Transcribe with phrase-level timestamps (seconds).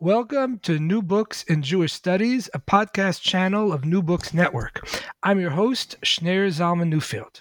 [0.00, 4.86] Welcome to New Books in Jewish Studies, a podcast channel of New Books Network.
[5.22, 7.40] I'm your host, Schneur Zalman Newfield.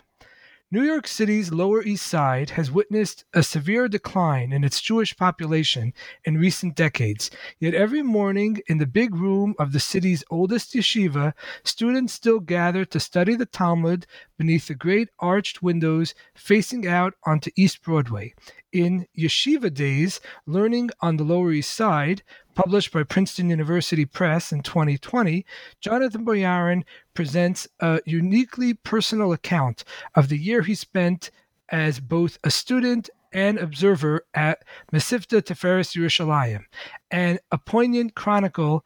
[0.72, 5.94] New York City's Lower East Side has witnessed a severe decline in its Jewish population
[6.24, 7.30] in recent decades.
[7.60, 11.34] Yet every morning in the big room of the city's oldest yeshiva,
[11.66, 14.08] students still gather to study the Talmud
[14.38, 18.34] beneath the great arched windows facing out onto East Broadway.
[18.72, 24.62] In Yeshiva Days, Learning on the Lower East Side, published by Princeton University Press in
[24.62, 25.46] 2020,
[25.82, 29.84] Jonathan Boyarin presents a uniquely personal account
[30.16, 31.32] of the year he spent
[31.70, 36.64] as both a student and observer at Mesivta Tiferes Yerushalayim,
[37.12, 38.86] and a poignant chronicle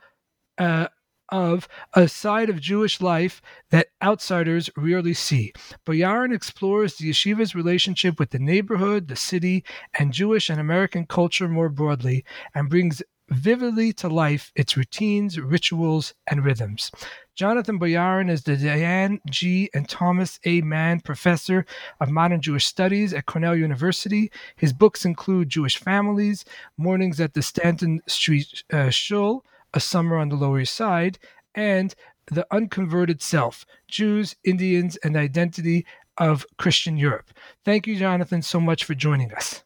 [0.58, 0.88] uh,
[1.32, 3.42] of a side of Jewish life
[3.72, 5.54] that outsiders rarely see.
[5.86, 9.64] Boyarin explores the yeshiva's relationship with the neighborhood, the city,
[9.98, 16.14] and Jewish and American culture more broadly, and brings vividly to life its routines, rituals,
[16.28, 16.92] and rhythms.
[17.36, 19.70] Jonathan Boyarin is the Diane G.
[19.74, 20.62] and Thomas A.
[20.62, 21.66] Mann Professor
[22.02, 24.32] of Modern Jewish Studies at Cornell University.
[24.58, 26.44] His books include Jewish Families,
[26.78, 31.20] Mornings at the Stanton Street uh, Shul, A Summer on the Lower East Side,
[31.56, 31.96] and
[32.28, 35.86] The Unconverted Self Jews, Indians, and Identity
[36.18, 37.32] of Christian Europe.
[37.64, 39.64] Thank you, Jonathan, so much for joining us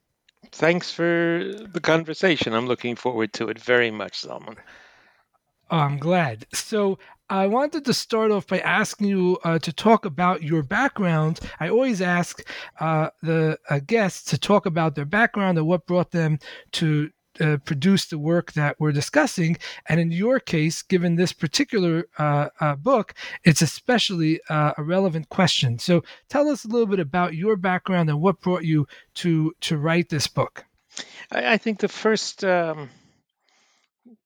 [0.54, 2.54] thanks for the conversation.
[2.54, 4.58] I'm looking forward to it very much, Zalman.
[5.72, 6.46] Oh, I'm glad.
[6.54, 11.40] So I wanted to start off by asking you uh, to talk about your background.
[11.60, 12.48] I always ask
[12.80, 16.38] uh, the uh, guests to talk about their background and what brought them
[16.74, 19.58] to uh, produce the work that we're discussing.
[19.88, 23.14] And in your case, given this particular uh, uh, book,
[23.44, 25.80] it's especially uh, a relevant question.
[25.80, 29.78] So tell us a little bit about your background and what brought you to to
[29.78, 30.66] write this book.
[31.32, 32.90] I, I think the first um,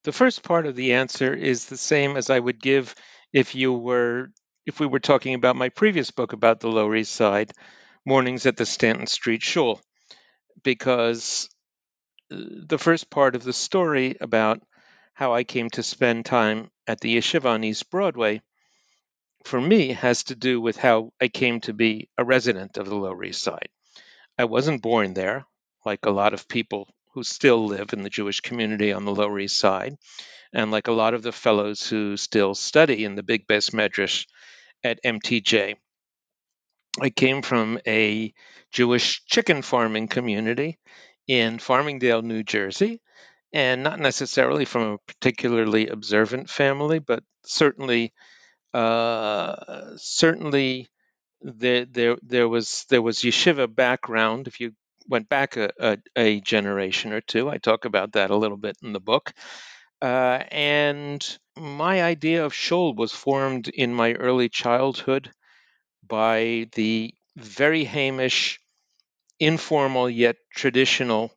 [0.04, 2.96] the first part of the answer is the same as I would give
[3.34, 4.32] if you were
[4.66, 7.52] if we were talking about my previous book about the Lower East Side,
[8.06, 9.82] Mornings at the Stanton Street Shul,
[10.62, 11.50] because
[12.30, 14.62] the first part of the story about
[15.14, 18.42] how I came to spend time at the yeshiva on East Broadway,
[19.44, 22.96] for me, has to do with how I came to be a resident of the
[22.96, 23.70] Lower East Side.
[24.38, 25.46] I wasn't born there,
[25.86, 29.40] like a lot of people who still live in the Jewish community on the Lower
[29.40, 29.96] East Side,
[30.54, 34.28] and like a lot of the fellows who still study in the Big Beis Medrash
[34.84, 35.76] at MTJ.
[37.00, 38.34] I came from a
[38.72, 40.78] Jewish chicken farming community
[41.28, 43.02] in Farmingdale, New Jersey,
[43.54, 48.14] and not necessarily from a particularly observant family, but certainly,
[48.74, 50.88] uh, certainly
[51.42, 54.48] there, there there was there was yeshiva background.
[54.48, 54.74] If you
[55.08, 58.78] went back a, a, a generation or two, I talk about that a little bit
[58.84, 59.34] in the book.
[60.02, 65.32] Uh, and my idea of shul was formed in my early childhood
[66.08, 68.60] by the very Hamish
[69.40, 71.32] informal yet traditional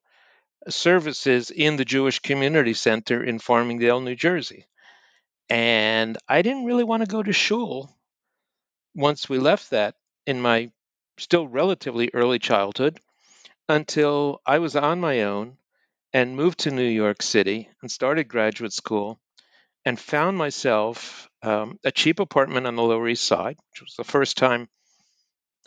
[0.69, 4.67] services in the Jewish Community Center in Farmingdale, New Jersey.
[5.49, 7.91] And I didn't really want to go to shul
[8.95, 9.95] once we left that
[10.27, 10.71] in my
[11.19, 13.01] still relatively early childhood
[13.69, 15.57] until I was on my own
[16.13, 19.21] and moved to New York City and started graduate school
[19.85, 24.05] and found myself um, a cheap apartment on the Lower East Side, which was the
[24.05, 24.69] first time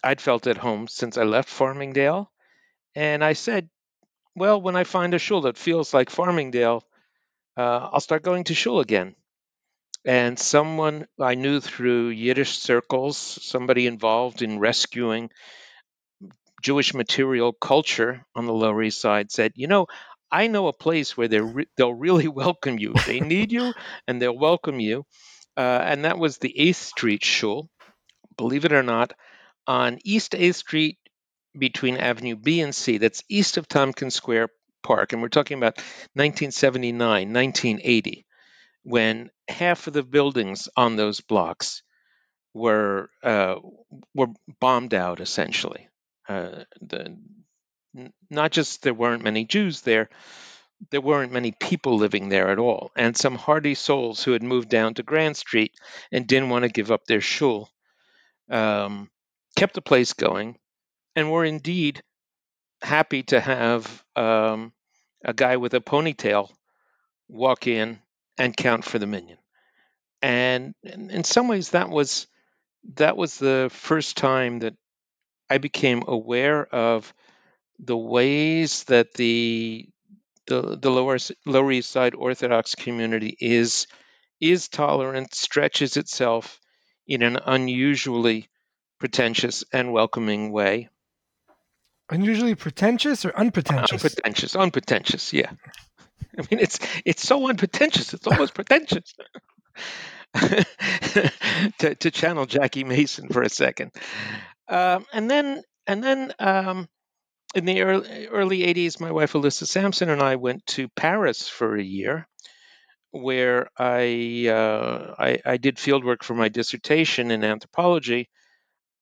[0.03, 2.27] I'd felt at home since I left Farmingdale.
[2.95, 3.69] And I said,
[4.35, 6.83] well, when I find a shul that feels like Farmingdale,
[7.57, 9.15] uh, I'll start going to shul again.
[10.05, 15.29] And someone I knew through Yiddish circles, somebody involved in rescuing
[16.61, 19.87] Jewish material culture on the Lower East Side, said, "You know,
[20.31, 22.95] I know a place where they re- they'll really welcome you.
[23.05, 23.73] They need you,
[24.07, 25.05] and they'll welcome you."
[25.55, 27.69] Uh, and that was the Eighth Street Shul.
[28.37, 29.13] Believe it or not,
[29.67, 30.97] on East 8th Street
[31.57, 34.49] between Avenue B and C, that's east of Tompkins Square
[34.81, 35.13] Park.
[35.13, 35.77] And we're talking about
[36.13, 36.99] 1979,
[37.33, 38.25] 1980,
[38.83, 41.83] when half of the buildings on those blocks
[42.53, 43.55] were uh,
[44.13, 44.27] were
[44.59, 45.89] bombed out essentially.
[46.27, 47.17] Uh, the,
[48.29, 50.09] not just there weren't many Jews there,
[50.91, 54.69] there weren't many people living there at all, and some hardy souls who had moved
[54.69, 55.73] down to Grand Street
[56.11, 57.69] and didn't want to give up their shul
[58.49, 59.09] um,
[59.55, 60.57] kept the place going
[61.15, 62.01] and were indeed
[62.81, 64.73] happy to have um,
[65.23, 66.49] a guy with a ponytail
[67.27, 67.99] walk in
[68.37, 69.37] and count for the minyan.
[70.21, 72.27] And in some ways, that was
[72.95, 74.75] that was the first time that
[75.49, 77.13] I became aware of
[77.79, 79.87] the ways that the
[80.47, 83.87] the, the lower Lower East Side Orthodox community is
[84.41, 86.59] is tolerant, stretches itself
[87.07, 88.49] in an unusually
[89.03, 90.87] pretentious and welcoming way.
[92.09, 93.91] Unusually pretentious or unpretentious?
[93.91, 95.51] Unpretentious, unpretentious, yeah.
[96.39, 98.13] I mean, it's it's so unpretentious.
[98.13, 99.13] It's almost pretentious.
[101.79, 103.91] to, to, channel Jackie Mason for a second,
[104.69, 106.87] um, and then and then um,
[107.55, 111.75] in the early, early 80s, my wife Elissa Sampson and I went to Paris for
[111.75, 112.25] a year,
[113.11, 118.29] where I, uh, I, I did fieldwork for my dissertation in anthropology,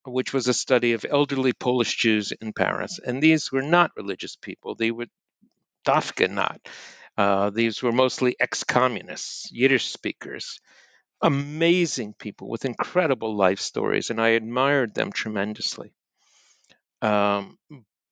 [0.05, 2.99] which was a study of elderly Polish Jews in Paris.
[3.05, 5.07] And these were not religious people; they were
[5.85, 6.61] dafka not.
[7.17, 10.59] Uh, these were mostly ex-communists, Yiddish speakers,
[11.21, 15.93] amazing people with incredible life stories, and I admired them tremendously.
[17.01, 17.57] Um,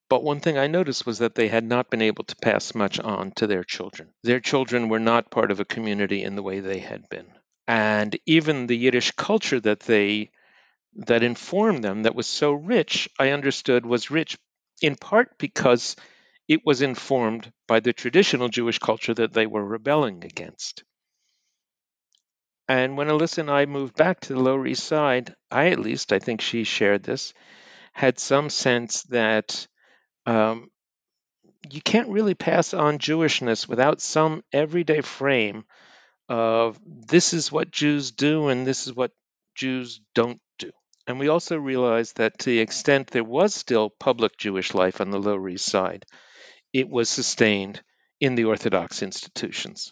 [0.09, 2.99] but one thing I noticed was that they had not been able to pass much
[2.99, 4.09] on to their children.
[4.23, 7.27] Their children were not part of a community in the way they had been.
[7.67, 10.31] And even the Yiddish culture that they
[10.93, 14.37] that informed them that was so rich, I understood was rich
[14.81, 15.95] in part because
[16.47, 20.83] it was informed by the traditional Jewish culture that they were rebelling against.
[22.67, 26.13] And when Elissa and I moved back to the Lower East Side, I at least,
[26.13, 27.33] I think she shared this,
[27.93, 29.67] had some sense that
[30.25, 30.69] um,
[31.69, 35.65] you can't really pass on Jewishness without some everyday frame
[36.29, 39.11] of this is what Jews do and this is what
[39.55, 40.48] Jews don't do.
[41.09, 45.09] And we also realized that to the extent there was still public Jewish life on
[45.09, 46.05] the Lower East Side,
[46.71, 47.81] it was sustained
[48.19, 49.91] in the Orthodox institutions.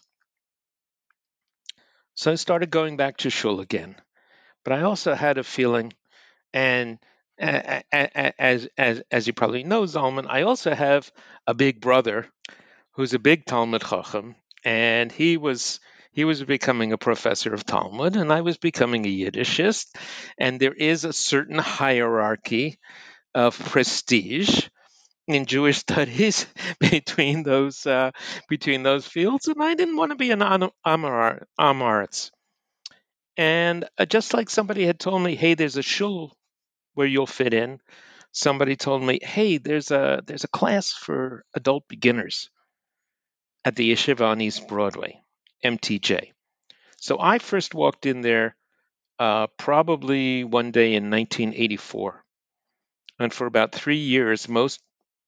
[2.14, 3.96] So I started going back to shul again.
[4.64, 5.92] But I also had a feeling,
[6.52, 7.00] and
[7.36, 11.10] as as as you probably know, Zalman, I also have
[11.48, 12.28] a big brother
[12.92, 15.80] who's a big Talmud Chacham, and he was
[16.18, 19.94] he was becoming a professor of Talmud, and I was becoming a Yiddishist,
[20.36, 22.80] and there is a certain hierarchy
[23.36, 24.66] of prestige
[25.28, 26.46] in Jewish studies
[26.80, 28.10] between those uh,
[28.48, 32.32] between those fields, and I didn't want to be an Amar Amaretz.
[33.36, 36.36] And uh, just like somebody had told me, hey, there's a shul
[36.94, 37.78] where you'll fit in.
[38.32, 42.50] Somebody told me, "Hey, there's a there's a class for adult beginners
[43.64, 45.22] at the Yeshiva on East Broadway,
[45.64, 46.32] MTJ."
[46.98, 48.56] So I first walked in there
[49.18, 52.24] uh, probably one day in 1984,
[53.18, 54.80] and for about three years, most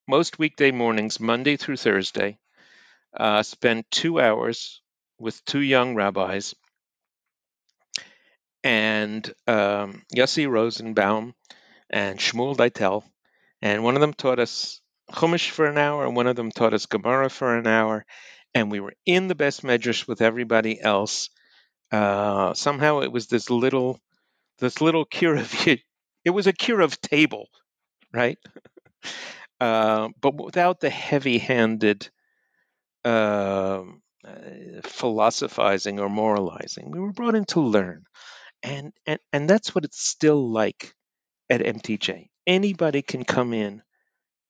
[0.07, 2.37] most weekday mornings, Monday through Thursday,
[3.15, 4.81] uh, spent two hours
[5.19, 6.55] with two young rabbis
[8.63, 11.33] and um, Yossi Rosenbaum
[11.89, 13.03] and Shmuel Deitel,
[13.61, 14.81] and one of them taught us
[15.11, 18.05] Chumash for an hour, and one of them taught us Gemara for an hour,
[18.53, 21.29] and we were in the beis medrash with everybody else.
[21.91, 23.99] Uh, somehow it was this little,
[24.59, 25.79] this little kiruv.
[26.23, 27.49] It was a kiruv table,
[28.13, 28.37] right?
[29.59, 32.09] Uh, but without the heavy-handed
[33.05, 33.83] uh,
[34.83, 36.91] philosophizing or moralizing.
[36.91, 38.03] We were brought in to learn,
[38.63, 40.93] and and and that's what it's still like
[41.49, 42.29] at MTJ.
[42.45, 43.81] Anybody can come in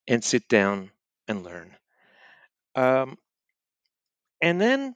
[0.08, 0.92] and sit down
[1.28, 1.76] and learn.
[2.76, 3.18] Um,
[4.42, 4.96] and then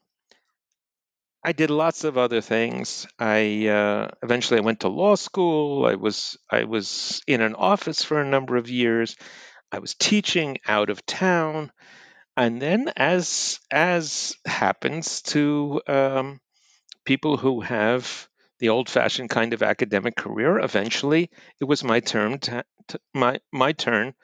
[1.43, 3.05] I did lots of other things.
[3.19, 5.85] I uh, eventually I went to law school.
[5.85, 9.15] I was I was in an office for a number of years.
[9.71, 11.71] I was teaching out of town,
[12.35, 16.39] and then as as happens to um,
[17.05, 18.27] people who have
[18.59, 20.59] the old-fashioned kind of academic career.
[20.59, 21.29] Eventually,
[21.61, 24.15] it was my turn to, to, my my turn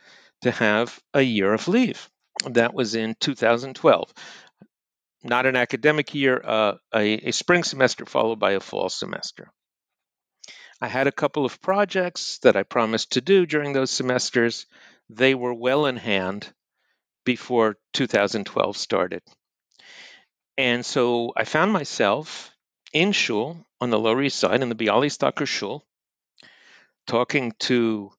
[0.42, 2.10] to have a year of leave.
[2.50, 4.12] That was in 2012.
[5.24, 9.52] Not an academic year, uh, a, a spring semester followed by a fall semester.
[10.82, 14.66] I had a couple of projects that I promised to do during those semesters.
[15.10, 16.52] They were well in hand
[17.24, 19.22] before 2012 started.
[20.58, 22.52] And so I found myself
[22.94, 25.86] in shul on the Lower East Side in the Bialystoker shul,
[27.06, 28.12] talking to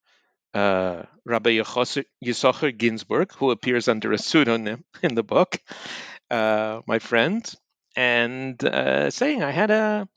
[0.55, 5.59] uh, Rabbi Yisachar Ginsburg, who appears under a pseudonym in the book,
[6.33, 7.45] uh, my friend,
[7.97, 10.09] and uh, saying I had a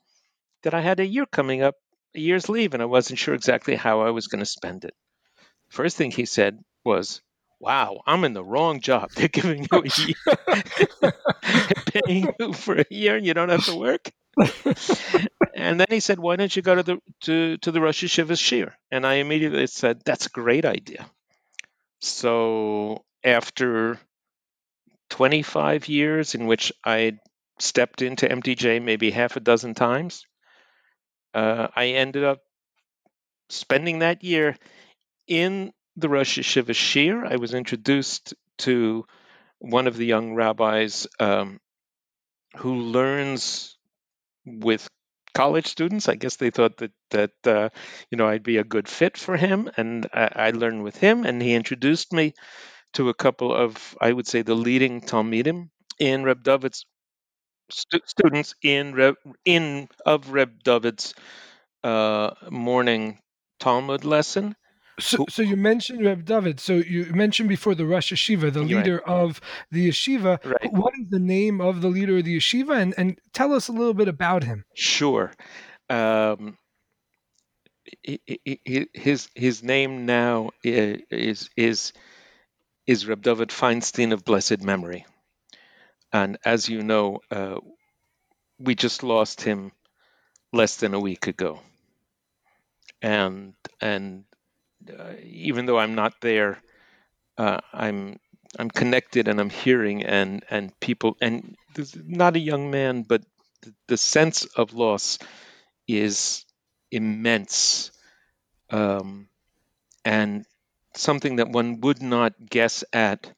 [0.64, 1.76] that I had a year coming up,
[2.16, 4.96] a year's leave, and I wasn't sure exactly how I was going to spend it.
[5.70, 7.22] First thing he said was,
[7.60, 9.12] "Wow, I'm in the wrong job.
[9.16, 11.12] They're giving you a year,
[11.94, 14.12] paying you for a year, and you don't have to work."
[15.56, 18.36] and then he said, "Why don't you go to the to to the Rosh Yeshiva
[18.38, 21.10] shiur?" And I immediately said, "That's a great idea."
[22.02, 24.00] So after
[25.10, 27.20] 25 years in which I
[27.60, 30.26] stepped into MTJ maybe half a dozen times,
[31.34, 32.40] uh, I ended up
[33.50, 34.58] spending that year
[35.28, 37.30] in the Rosh Yeshiva shiur.
[37.30, 39.06] I was introduced to
[39.60, 41.60] one of the young rabbis um,
[42.58, 43.78] who learns
[44.46, 44.88] with
[45.34, 46.08] college students.
[46.08, 47.70] I guess they thought that that uh,
[48.10, 51.26] you know I'd be a good fit for him, and I, I, learned with him.
[51.26, 52.34] And he introduced me
[52.96, 56.86] to a couple of I would say the leading talmidim in Reb David's
[57.70, 61.14] stu- students in Reb, in of Reb David's
[61.84, 63.20] uh, morning
[63.60, 64.56] Talmud lesson.
[64.98, 66.60] So, so you mentioned Reb David.
[66.62, 69.14] So you mentioned before the Rosh Yeshiva, the leader right.
[69.14, 70.44] of the yeshiva.
[70.46, 70.72] Right.
[70.72, 73.74] What is the name of the leader of the yeshiva, and, and tell us a
[73.74, 74.64] little bit about him?
[74.74, 75.34] Sure.
[75.90, 76.58] Um,
[78.04, 81.92] his his name now is is
[82.88, 85.06] is Reb David Feinstein of blessed memory,
[86.12, 87.60] and as you know, uh,
[88.60, 89.72] we just lost him
[90.54, 91.62] less than a week ago,
[93.02, 94.26] and and
[94.90, 96.60] uh, even though I'm not there,
[97.38, 98.20] uh, I'm
[98.60, 101.56] I'm connected and I'm hearing and and people and
[101.96, 103.24] not a young man, but
[103.62, 105.20] the, the sense of loss
[105.88, 106.46] is
[106.92, 107.92] immense,
[108.72, 109.30] um,
[110.06, 110.46] and
[110.98, 113.32] something that one would not guess at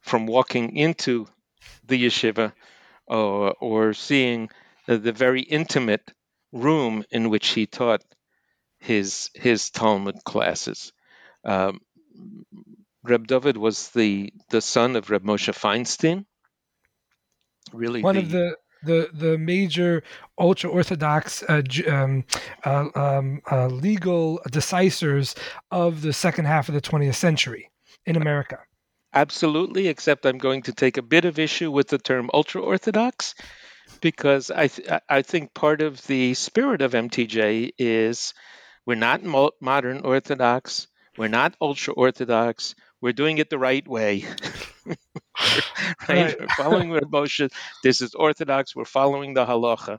[0.00, 1.26] from walking into
[1.86, 2.52] the yeshiva
[3.06, 4.48] or, or seeing
[4.86, 6.12] the, the very intimate
[6.52, 8.02] room in which he taught
[8.80, 10.92] his his Talmud classes.
[11.44, 11.80] Um,
[13.02, 16.24] Reb David was the the son of Reb Moshe Feinstein.
[17.72, 20.02] Really, one the, of the the the major
[20.38, 22.24] ultra orthodox uh, um,
[22.64, 25.36] uh, um, uh, legal decisors
[25.70, 27.70] of the second half of the 20th century
[28.06, 28.58] in America.
[29.14, 33.34] Absolutely, except I'm going to take a bit of issue with the term ultra orthodox
[34.00, 38.34] because I th- I think part of the spirit of MTJ is
[38.86, 40.86] we're not mo- modern Orthodox.
[41.16, 42.74] We're not ultra Orthodox.
[43.00, 44.24] We're doing it the right way.
[46.08, 46.08] right?
[46.08, 46.40] right.
[46.40, 47.50] We're following the Moshe.
[47.82, 48.74] This is Orthodox.
[48.74, 49.98] We're following the halacha.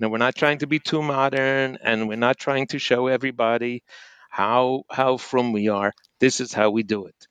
[0.00, 3.84] Now, we're not trying to be too modern, and we're not trying to show everybody
[4.30, 5.92] how how frum we are.
[6.18, 7.28] This is how we do it.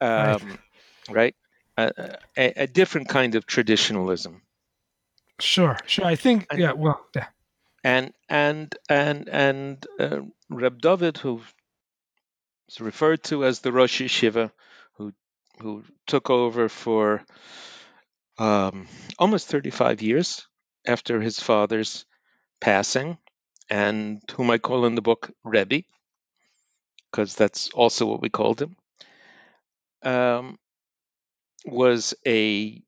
[0.00, 0.58] Um,
[1.08, 1.36] right?
[1.78, 1.92] right?
[2.36, 4.42] a, a, different kind of traditionalism.
[5.38, 6.04] Sure, sure.
[6.04, 6.72] I think, and, yeah.
[6.72, 7.26] Well, yeah
[7.84, 11.40] and and and and uh, Reb David, who
[12.68, 14.52] is referred to as the Rosh Yeshiva,
[15.60, 17.24] who took over for
[18.38, 20.46] um, almost 35 years
[20.86, 22.04] after his father's
[22.60, 23.18] passing,
[23.70, 25.82] and whom I call in the book Rebbe,
[27.10, 28.76] because that's also what we called him,
[30.02, 30.58] um,
[31.64, 32.82] was a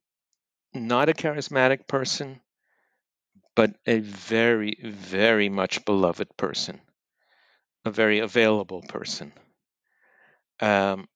[0.73, 2.41] not a charismatic person,
[3.55, 6.81] but a very, very much beloved person,
[7.85, 9.31] a very available person.
[10.59, 11.07] Um,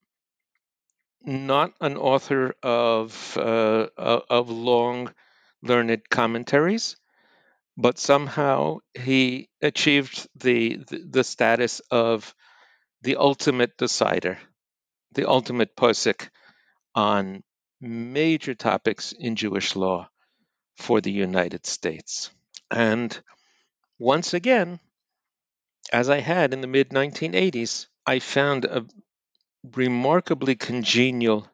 [1.23, 5.13] not an author of uh, of long,
[5.61, 6.95] learned commentaries,
[7.77, 12.35] but somehow he achieved the, the, the status of
[13.01, 14.37] the ultimate decider,
[15.13, 16.29] the ultimate posik
[16.95, 17.43] on
[17.81, 20.09] major topics in Jewish law
[20.77, 22.31] for the United States.
[22.69, 23.17] And
[23.97, 24.79] once again,
[25.91, 28.85] as I had in the mid 1980s, I found a
[29.75, 31.47] remarkably congenial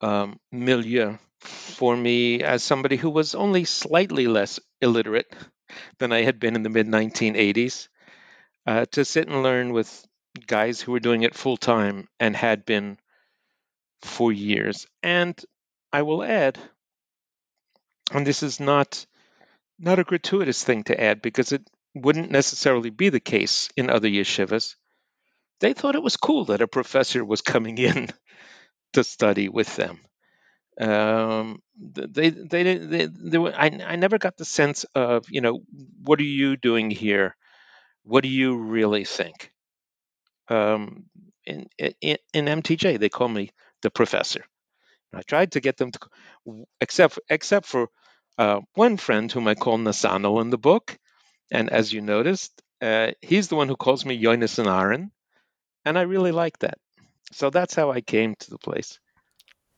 [0.00, 5.32] um, milieu for me as somebody who was only slightly less illiterate
[5.98, 7.88] than I had been in the mid 1980s
[8.66, 10.06] uh, to sit and learn with
[10.46, 12.98] guys who were doing it full time and had been
[14.02, 14.86] for years.
[15.02, 15.38] And
[15.92, 16.58] I will add,
[18.12, 19.06] and this is not
[19.78, 24.08] not a gratuitous thing to add because it wouldn't necessarily be the case in other
[24.08, 24.76] yeshivas.
[25.60, 28.08] They thought it was cool that a professor was coming in
[28.94, 30.00] to study with them.
[30.80, 35.40] Um, they, they, they, they, they were, I, I never got the sense of, you
[35.40, 35.60] know,
[36.02, 37.36] what are you doing here?
[38.04, 39.52] What do you really think?
[40.48, 41.06] Um,
[41.46, 43.50] in, in, in MTJ, they call me
[43.82, 44.44] the professor
[45.14, 45.98] I tried to get them to,
[46.80, 47.88] except except for
[48.38, 50.98] uh, one friend whom I call Nasano in the book,
[51.50, 55.12] and as you noticed, uh, he's the one who calls me Yonis and Aaron,
[55.88, 56.78] and I really like that.
[57.32, 59.00] So that's how I came to the place.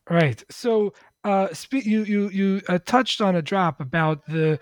[0.09, 0.43] Right.
[0.49, 4.59] So, uh, you you you uh, touched on a drop about the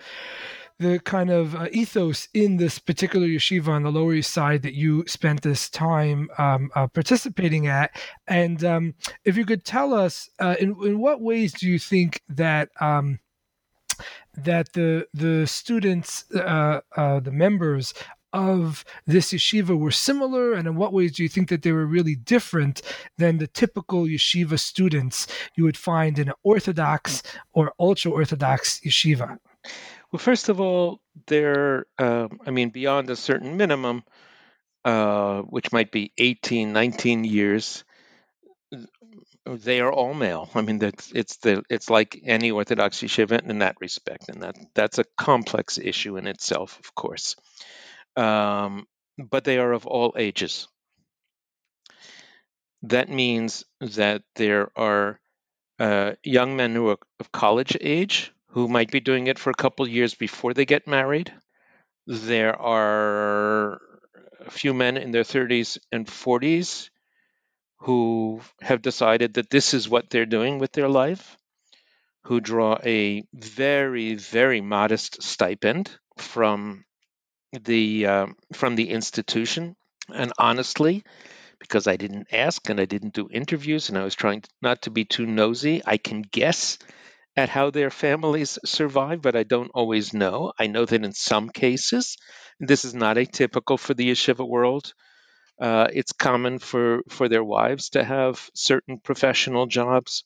[0.78, 4.74] the kind of uh, ethos in this particular yeshiva on the Lower East Side that
[4.74, 7.90] you spent this time um, uh, participating at,
[8.28, 12.22] and um, if you could tell us uh, in in what ways do you think
[12.28, 13.18] that um,
[14.36, 17.94] that the the students, uh, uh, the members
[18.32, 21.86] of this yeshiva were similar, and in what ways do you think that they were
[21.86, 22.82] really different
[23.18, 27.22] than the typical yeshiva students you would find in an Orthodox
[27.52, 29.38] or ultra Orthodox yeshiva?
[30.12, 34.02] Well, first of all, they're, um, I mean, beyond a certain minimum,
[34.84, 37.84] uh, which might be 18, 19 years,
[39.46, 40.48] they are all male.
[40.54, 44.56] I mean, that's it's the it's like any Orthodox yeshiva in that respect, and that
[44.74, 47.36] that's a complex issue in itself, of course.
[48.20, 48.86] Um,
[49.18, 50.68] but they are of all ages.
[52.82, 55.18] That means that there are
[55.78, 59.62] uh, young men who are of college age who might be doing it for a
[59.62, 61.32] couple years before they get married.
[62.06, 63.80] There are
[64.40, 66.90] a few men in their 30s and 40s
[67.78, 71.36] who have decided that this is what they're doing with their life,
[72.24, 76.84] who draw a very, very modest stipend from
[77.52, 79.76] the um, from the institution.
[80.12, 81.04] And honestly,
[81.60, 84.90] because I didn't ask and I didn't do interviews and I was trying not to
[84.90, 86.78] be too nosy, I can guess
[87.36, 90.52] at how their families survive, but I don't always know.
[90.58, 92.16] I know that in some cases,
[92.60, 94.92] this is not atypical for the yeshiva world.
[95.60, 100.24] Uh, it's common for, for their wives to have certain professional jobs,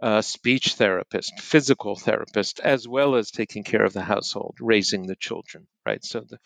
[0.00, 5.16] uh, speech therapist, physical therapist, as well as taking care of the household, raising the
[5.16, 6.04] children, right?
[6.04, 6.38] So the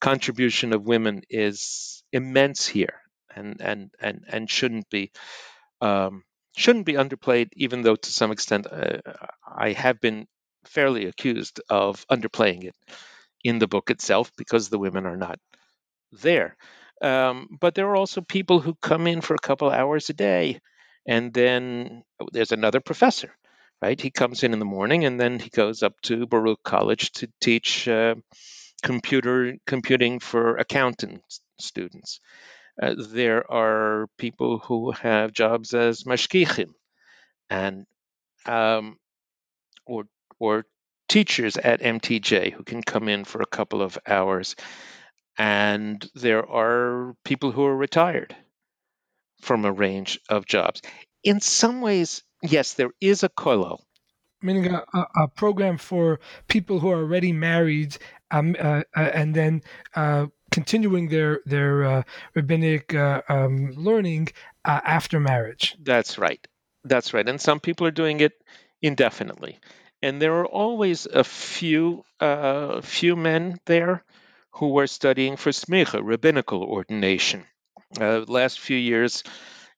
[0.00, 3.00] contribution of women is immense here
[3.34, 5.10] and, and, and, and shouldn't be
[5.80, 6.24] um,
[6.56, 8.98] shouldn't be underplayed, even though to some extent uh,
[9.46, 10.26] I have been
[10.66, 12.74] fairly accused of underplaying it
[13.44, 15.38] in the book itself because the women are not
[16.12, 16.56] there.
[17.02, 20.60] Um, but there are also people who come in for a couple hours a day,
[21.08, 23.34] and then there's another professor,
[23.80, 23.98] right?
[23.98, 27.28] He comes in in the morning, and then he goes up to Baruch College to
[27.40, 28.14] teach uh,
[28.82, 31.22] computer computing for accountant
[31.58, 32.20] students.
[32.80, 36.74] Uh, there are people who have jobs as mashgichim
[37.48, 37.86] and
[38.44, 38.98] um,
[39.86, 40.04] or
[40.38, 40.66] or
[41.08, 44.56] teachers at MTJ who can come in for a couple of hours,
[45.38, 48.36] and there are people who are retired
[49.40, 50.82] from a range of jobs.
[51.24, 53.80] In some ways, yes, there is a kollel.
[54.40, 54.84] Meaning a,
[55.16, 57.96] a, program for people who are already married
[58.30, 59.62] um, uh, uh, and then
[59.96, 62.02] uh, continuing their their uh,
[62.34, 64.28] rabbinic uh, um, learning
[64.64, 65.76] uh, after marriage.
[65.82, 66.46] That's right.
[66.84, 67.28] That's right.
[67.28, 68.32] And some people are doing it
[68.80, 69.58] indefinitely.
[70.02, 74.04] And there are always a few uh, few men there
[74.52, 77.44] who are studying for smicha, rabbinical ordination.
[78.00, 79.22] Uh, last few years,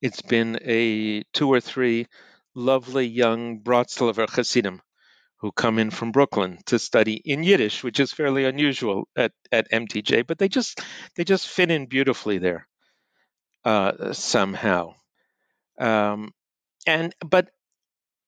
[0.02, 2.06] it's been a two or three
[2.54, 4.80] lovely young Bratslaver Hasidim
[5.38, 9.70] who come in from Brooklyn to study in Yiddish, which is fairly unusual at, at
[9.70, 10.80] MTJ, but they just
[11.16, 12.68] they just fit in beautifully there
[13.64, 14.94] uh, somehow.
[15.78, 16.32] Um,
[16.86, 17.50] and but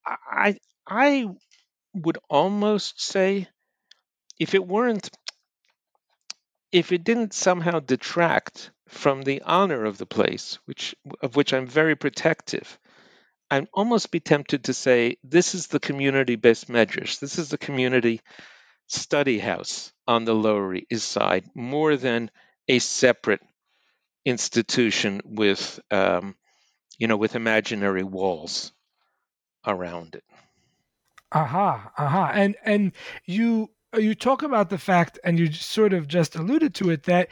[0.06, 1.28] I I
[1.94, 3.48] would almost say
[4.40, 5.10] if it weren't
[6.72, 11.66] if it didn't somehow detract from the honor of the place, which of which I'm
[11.66, 12.78] very protective,
[13.50, 17.18] I'd almost be tempted to say this is the community-beis medrash.
[17.18, 18.20] This is the community
[18.88, 22.30] study house on the Lower East Side, more than
[22.68, 23.40] a separate
[24.24, 26.36] institution with, um,
[26.98, 28.72] you know, with imaginary walls
[29.66, 30.24] around it.
[31.32, 32.92] Aha, aha, and and
[33.24, 37.28] you you talk about the fact, and you sort of just alluded to it that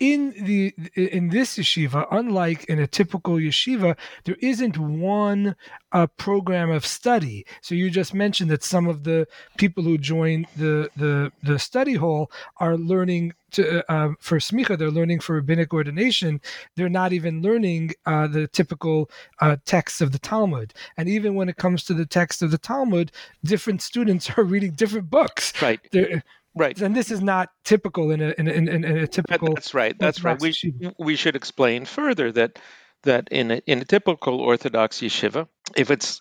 [0.00, 5.54] in the in this yeshiva, unlike in a typical yeshiva, there isn't one
[5.92, 7.46] uh, program of study.
[7.62, 9.26] So you just mentioned that some of the
[9.56, 14.76] people who join the the the study hall are learning to, uh, um, for smicha.
[14.76, 16.40] They're learning for rabbinic ordination.
[16.76, 20.74] They're not even learning uh, the typical uh, texts of the Talmud.
[20.96, 23.12] And even when it comes to the text of the Talmud,
[23.44, 25.52] different students are reading different books.
[25.62, 25.80] Right.
[25.92, 26.22] They're,
[26.56, 26.80] Right.
[26.80, 29.54] And this is not typical in a in a, in in a typical.
[29.54, 29.98] That's right.
[29.98, 30.40] That's right.
[30.40, 30.94] We yeshiva.
[30.98, 32.58] we should explain further that
[33.02, 36.20] that in a, in a typical Orthodox yeshiva, if it's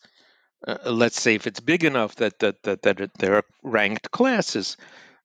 [0.68, 4.76] uh, let's say if it's big enough that that that, that there are ranked classes,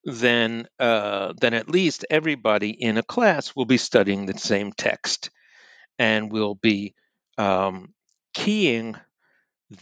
[0.05, 5.31] then uh, then at least everybody in a class will be studying the same text,
[5.99, 6.95] and will be
[7.39, 7.95] um,
[8.35, 8.95] keying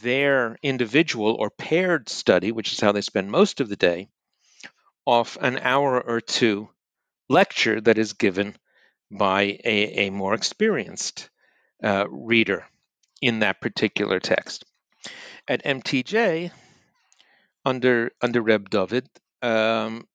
[0.03, 4.09] their individual or paired study, which is how they spend most of the day,
[5.07, 6.69] off an hour or two
[7.29, 8.57] lecture that is given
[9.11, 11.31] by a, a more experienced
[11.83, 12.66] uh, reader
[13.23, 14.64] in that particular text.
[15.49, 16.51] At MTJ,
[17.64, 19.09] under under Reb David,
[19.42, 20.07] um,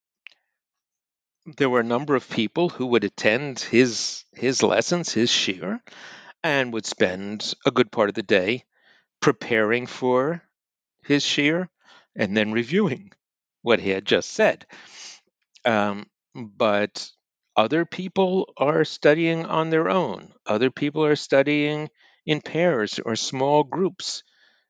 [1.57, 5.79] there were a number of people who would attend his his lessons, his shiur,
[6.43, 8.65] and would spend a good part of the day
[9.21, 10.43] preparing for
[11.03, 11.69] his shiur
[12.15, 13.11] and then reviewing
[13.61, 14.65] what he had just said.
[15.65, 17.09] Um, but
[17.55, 20.33] other people are studying on their own.
[20.45, 21.89] Other people are studying
[22.25, 24.23] in pairs or small groups.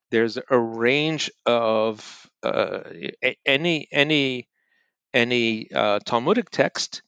[0.10, 2.82] There's a range of uh,
[3.46, 4.48] any any
[5.14, 7.02] any uh, Talmudic text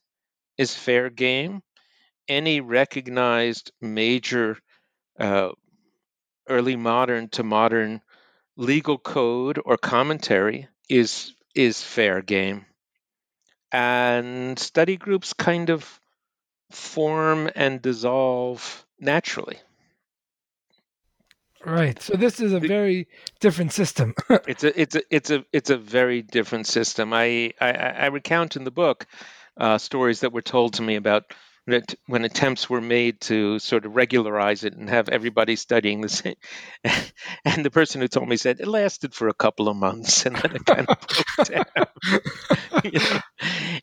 [0.58, 1.62] is fair game.
[2.28, 4.56] Any recognized major
[5.18, 5.50] uh,
[6.48, 8.00] early modern to modern
[8.56, 12.66] legal code or commentary is is fair game.
[13.72, 16.00] And study groups kind of
[16.70, 19.58] form and dissolve naturally.
[21.64, 22.00] Right.
[22.00, 23.08] So this is a very
[23.40, 24.14] different system.
[24.46, 27.12] It's a it's a it's a it's a very different system.
[27.12, 29.06] I i, I recount in the book
[29.56, 31.32] uh, stories that were told to me about
[32.06, 36.34] when attempts were made to sort of regularize it and have everybody studying the same.
[37.44, 40.36] And the person who told me said it lasted for a couple of months and
[40.36, 42.20] then it kind of broke down.
[42.84, 43.20] you know?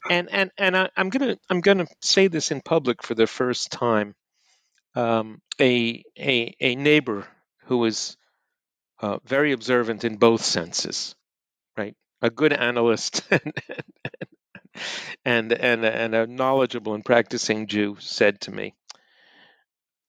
[0.10, 3.72] And and and I, am gonna I'm gonna say this in public for the first
[3.72, 4.16] time.
[4.96, 7.26] Um, a a a neighbor
[7.66, 8.18] who was
[9.00, 11.16] uh, very observant in both senses,
[11.78, 11.96] right?
[12.22, 13.54] A good analyst and
[15.26, 18.74] and and a knowledgeable and practicing Jew said to me,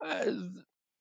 [0.05, 0.33] uh,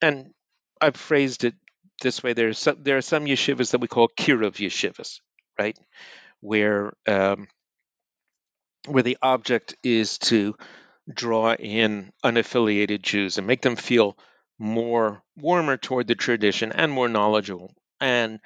[0.01, 0.33] and
[0.81, 1.55] I've phrased it
[2.01, 5.19] this way: there's some, there are some yeshivas that we call kiruv yeshivas,
[5.59, 5.77] right,
[6.41, 7.47] where um,
[8.87, 10.55] where the object is to
[11.13, 14.17] draw in unaffiliated Jews and make them feel
[14.59, 18.39] more warmer toward the tradition and more knowledgeable and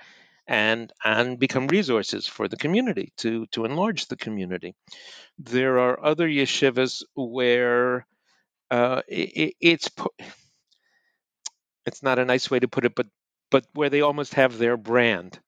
[0.48, 4.76] and and become resources for the community to to enlarge the community.
[5.40, 8.06] There are other yeshivas where
[8.72, 9.90] uh, it, it's
[11.86, 13.08] it's not a nice way to put it, but
[13.52, 15.40] but where they almost have their brand,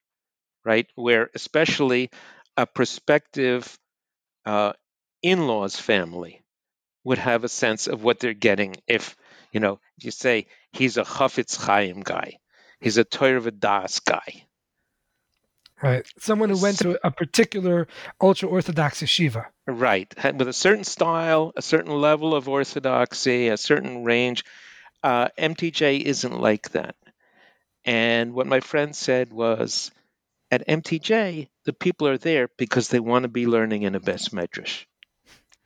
[0.66, 0.88] right?
[0.96, 2.12] Where especially
[2.58, 3.78] a prospective
[4.46, 4.74] uh,
[5.24, 6.44] in-laws family
[7.04, 9.16] would have a sense of what they're getting if
[9.54, 12.40] you know you say he's a Chafetz Chaim guy,
[12.82, 14.47] he's a Torah Das guy,
[15.82, 16.08] Right.
[16.18, 17.88] Someone who went to a particular
[18.20, 19.46] ultra Orthodox yeshiva.
[19.68, 20.12] Right.
[20.36, 24.44] With a certain style, a certain level of orthodoxy, a certain range.
[25.04, 26.96] Uh, MTJ isn't like that.
[27.86, 29.92] And what my friend said was
[30.50, 34.30] at MTJ, the people are there because they want to be learning in a beis
[34.30, 34.86] medrash.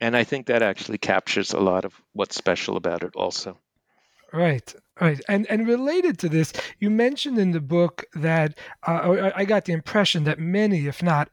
[0.00, 3.58] And I think that actually captures a lot of what's special about it also.
[4.32, 4.74] Right.
[5.00, 9.64] Right, and and related to this, you mentioned in the book that uh, I got
[9.64, 11.30] the impression that many, if not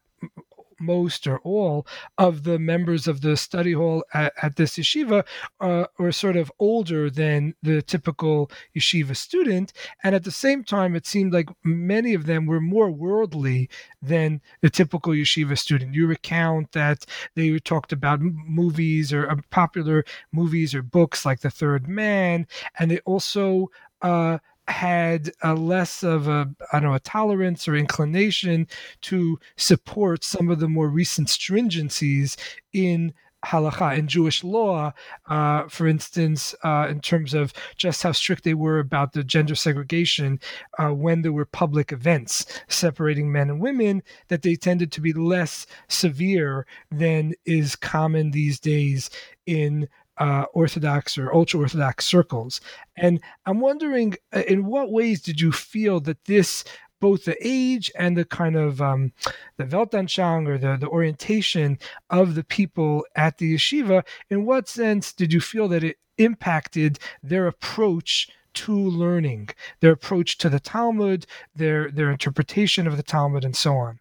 [0.80, 1.86] most or all
[2.18, 5.26] of the members of the study hall at, at this yeshiva
[5.60, 9.74] uh, were sort of older than the typical yeshiva student.
[10.04, 13.70] And at the same time, it seemed like many of them were more worldly
[14.02, 15.96] than the typical yeshiva student.
[15.96, 21.50] You recount that they talked about movies or uh, popular movies or books like The
[21.50, 23.70] Third Man, and they also
[24.02, 24.38] uh,
[24.70, 28.68] had a less of a I don't know a tolerance or inclination
[29.02, 32.38] to support some of the more recent stringencies
[32.74, 33.14] in
[33.46, 34.94] halacha in Jewish law,
[35.28, 39.56] uh, for instance, uh, in terms of just how strict they were about the gender
[39.56, 40.40] segregation
[40.78, 45.14] uh, when there were public events separating men and women, that they tended to be
[45.14, 49.10] less severe than is common these days
[49.46, 49.88] in
[50.20, 52.62] uh, Orthodox or ultra Orthodox circles.
[52.98, 56.64] And I'm wondering, uh, in what ways did you feel that this,
[57.00, 59.14] both the age and the kind of um,
[59.58, 61.80] the Weltanschauung or the, the orientation
[62.10, 67.00] of the people at the yeshiva, in what sense did you feel that it impacted
[67.24, 73.46] their approach to learning, their approach to the Talmud, their their interpretation of the Talmud,
[73.46, 74.00] and so on?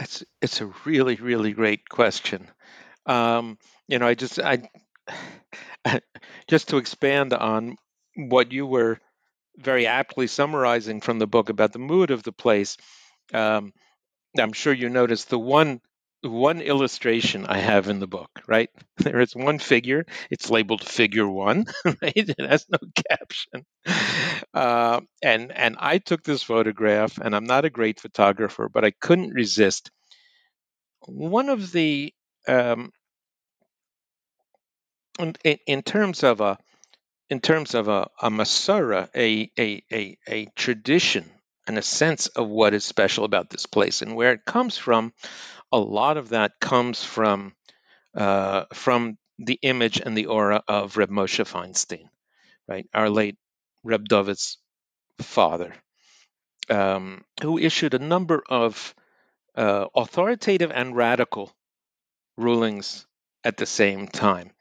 [0.00, 2.48] It's it's a really really great question.
[3.06, 3.58] Um,
[3.90, 4.70] you know, I just I
[6.48, 7.76] just to expand on
[8.16, 8.98] what you were
[9.58, 12.76] very aptly summarizing from the book about the mood of the place,
[13.34, 13.72] um,
[14.38, 15.80] I'm sure you noticed the one
[16.22, 18.70] one illustration I have in the book, right?
[18.98, 20.06] There is one figure.
[20.30, 22.12] It's labeled figure one, right?
[22.16, 22.78] It has no
[23.10, 23.66] caption.
[24.54, 28.92] Uh, and and I took this photograph, and I'm not a great photographer, but I
[28.92, 29.90] couldn't resist.
[31.06, 32.14] One of the
[32.48, 32.92] um,
[35.18, 35.34] in,
[35.66, 36.58] in terms of a
[37.28, 41.30] in terms of a, a mesorah, a, a, a, a tradition
[41.66, 45.12] and a sense of what is special about this place and where it comes from,
[45.72, 47.54] a lot of that comes from
[48.16, 52.08] uh, from the image and the aura of Reb Moshe Feinstein,
[52.68, 52.86] right?
[52.94, 53.36] Our late
[53.84, 54.58] Reb David's
[55.20, 55.74] father,
[56.70, 58.94] um, who issued a number of
[59.56, 61.52] uh, authoritative and radical
[62.36, 63.06] rulings
[63.44, 64.52] at the same time.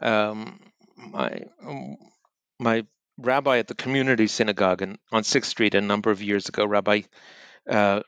[0.00, 0.60] Um,
[0.96, 1.96] my um,
[2.58, 2.86] my
[3.18, 7.02] rabbi at the community synagogue in, on Sixth Street a number of years ago, Rabbi
[7.68, 8.00] uh,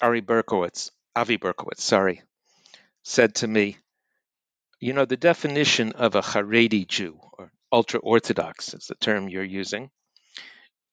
[0.00, 2.22] Ari Berkowitz, Avi Berkowitz, sorry,
[3.02, 3.76] said to me,
[4.80, 9.44] "You know the definition of a Haredi Jew or ultra Orthodox is the term you're
[9.44, 9.90] using."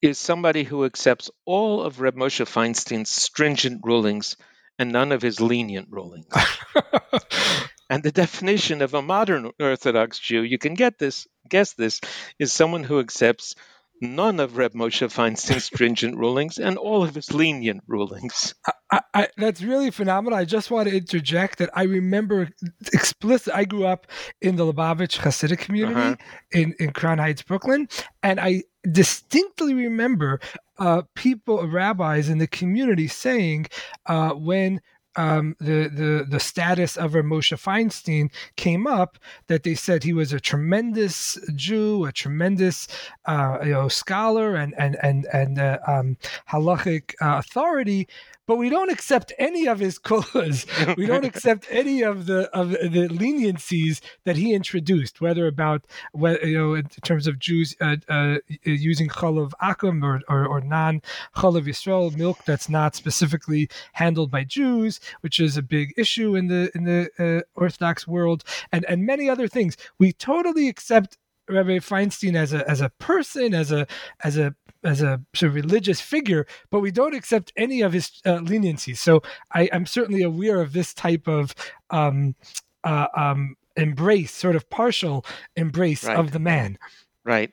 [0.02, 4.36] Is somebody who accepts all of Reb Moshe Feinstein's stringent rulings
[4.78, 6.28] and none of his lenient rulings.
[7.90, 12.02] And the definition of a modern Orthodox Jew, you can get this, guess this,
[12.40, 13.56] is someone who accepts
[14.02, 18.54] none of Reb Moshe Feinstein's stringent rulings and all of his lenient rulings.
[18.92, 20.38] I, I, that's really phenomenal.
[20.38, 22.50] I just want to interject that I remember
[22.94, 23.54] explicit.
[23.54, 24.08] I grew up
[24.42, 26.16] in the Lubavitch Hasidic community uh-huh.
[26.52, 27.88] in, in Crown Heights, Brooklyn,
[28.22, 30.40] and I distinctly remember
[30.78, 33.68] uh, people, rabbis in the community saying
[34.06, 34.82] uh, when
[35.16, 40.34] um, the the the status of Moshe Feinstein came up, that they said he was
[40.34, 42.88] a tremendous Jew, a tremendous
[43.26, 46.18] uh, you know scholar and and and and uh, um,
[46.50, 48.08] halachic uh, authority,
[48.48, 50.66] but we don't accept any of his kulas.
[50.98, 56.46] we don't accept any of the of the leniencies that he introduced, whether about whether,
[56.46, 61.02] you know in terms of Jews uh, uh, using chalav akum or, or, or non
[61.36, 66.48] chalav Yisrael milk that's not specifically handled by Jews, which is a big issue in
[66.48, 69.78] the in the uh, Orthodox world, and and many other things.
[70.00, 71.18] We totally accept
[71.50, 73.88] Rabbi Feinstein as a as a person, as a
[74.24, 78.12] as a as a sort of religious figure, but we don't accept any of his
[78.26, 78.98] uh, leniencies.
[78.98, 81.56] So I, am certainly aware of this type of
[81.90, 82.36] um,
[82.84, 86.18] uh, um, embrace, sort of partial embrace right.
[86.18, 86.78] of the man.
[87.24, 87.52] Right,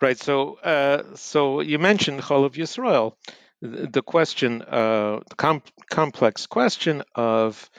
[0.00, 0.18] right.
[0.18, 3.14] So, uh, so you mentioned Cholav Yisrael,
[3.60, 7.70] the, the question, uh, the com- complex question of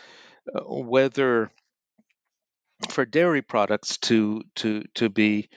[0.56, 1.52] uh, whether
[2.90, 5.50] for dairy products to to to be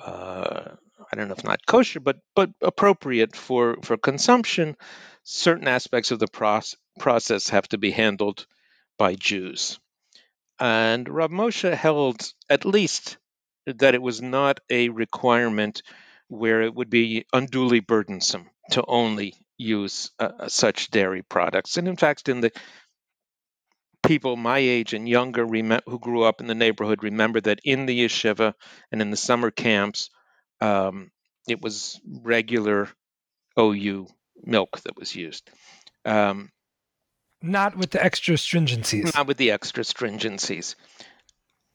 [0.00, 0.76] uh,
[1.12, 4.76] I don't know if not kosher, but but appropriate for for consumption,
[5.24, 8.46] certain aspects of the process process have to be handled
[8.98, 9.78] by Jews.
[10.58, 13.18] And Rav Moshe held at least
[13.66, 15.82] that it was not a requirement
[16.28, 21.76] where it would be unduly burdensome to only use uh, such dairy products.
[21.76, 22.52] And in fact, in the
[24.06, 27.86] people my age and younger rem- who grew up in the neighborhood remember that in
[27.86, 28.54] the yeshiva
[28.92, 30.10] and in the summer camps,
[30.60, 31.10] um,
[31.48, 32.88] it was regular
[33.58, 34.06] OU
[34.44, 35.50] milk that was used.
[36.04, 36.50] Um,
[37.42, 39.14] not with the extra stringencies.
[39.14, 40.74] Not with the extra stringencies.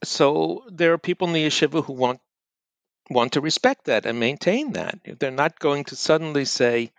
[0.03, 2.19] So there are people in the yeshiva who want
[3.09, 4.99] want to respect that and maintain that.
[5.19, 6.91] They're not going to suddenly say,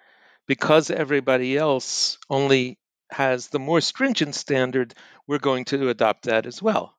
[0.47, 2.79] because everybody else only
[3.13, 4.95] has the more stringent standard,
[5.27, 6.97] we're going to adopt that as well.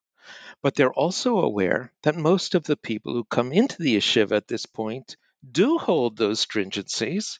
[0.61, 4.47] But they're also aware that most of the people who come into the yeshiva at
[4.47, 5.17] this point
[5.49, 7.39] do hold those stringencies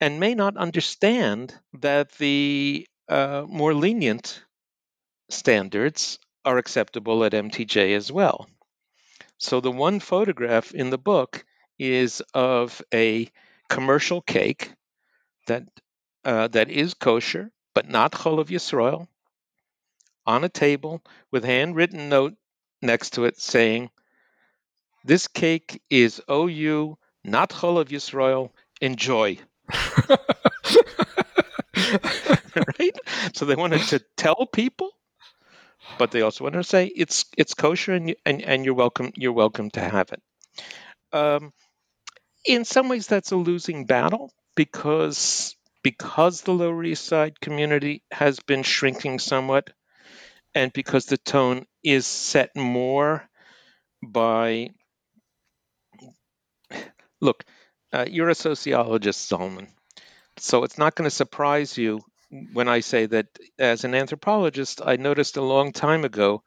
[0.00, 4.42] and may not understand that the uh, more lenient
[5.28, 8.48] standards are acceptable at MTJ as well.
[9.38, 11.44] So the one photograph in the book
[11.78, 13.28] is of a
[13.68, 14.72] commercial cake
[15.46, 15.64] that
[16.24, 19.08] uh, that is kosher but not Cholav Yisrael
[20.26, 22.34] on a table with handwritten note
[22.80, 23.90] next to it saying,
[25.04, 28.50] "This cake is OU not Cholav Yisrael.
[28.80, 29.38] Enjoy.
[32.78, 32.98] right?
[33.32, 34.90] So they wanted to tell people,
[35.98, 39.32] but they also wanted to say it's it's kosher and and, and you're welcome you're
[39.32, 40.22] welcome to have it.
[41.12, 41.52] Um,
[42.44, 48.40] in some ways, that's a losing battle because because the Lower East Side community has
[48.40, 49.70] been shrinking somewhat,
[50.54, 53.28] and because the tone is set more
[54.02, 54.70] by
[57.20, 57.44] look,
[57.92, 59.68] uh, you're a sociologist, Solomon,
[60.38, 62.00] So it's not going to surprise you
[62.52, 63.26] when I say that
[63.58, 66.42] as an anthropologist, I noticed a long time ago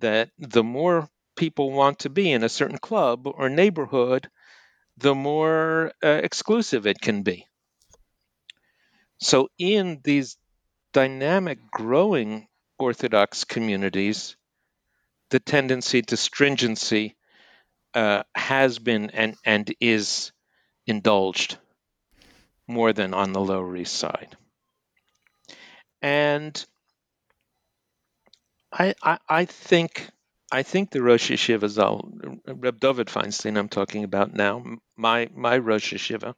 [0.00, 4.30] that the more people want to be in a certain club or neighborhood,
[4.98, 7.46] the more uh, exclusive it can be.
[9.20, 10.36] So, in these
[10.92, 12.48] dynamic, growing
[12.78, 14.36] Orthodox communities,
[15.30, 17.16] the tendency to stringency
[17.94, 20.32] uh, has been and, and is
[20.86, 21.58] indulged
[22.66, 24.36] more than on the Lower East Side.
[26.02, 26.64] And
[28.72, 30.08] I, I, I think
[30.52, 32.12] I think the Rosh Yeshiva Zal,
[32.46, 34.62] Reb David Feinstein, I'm talking about now,
[34.96, 36.34] my my Rosh Yeshiva,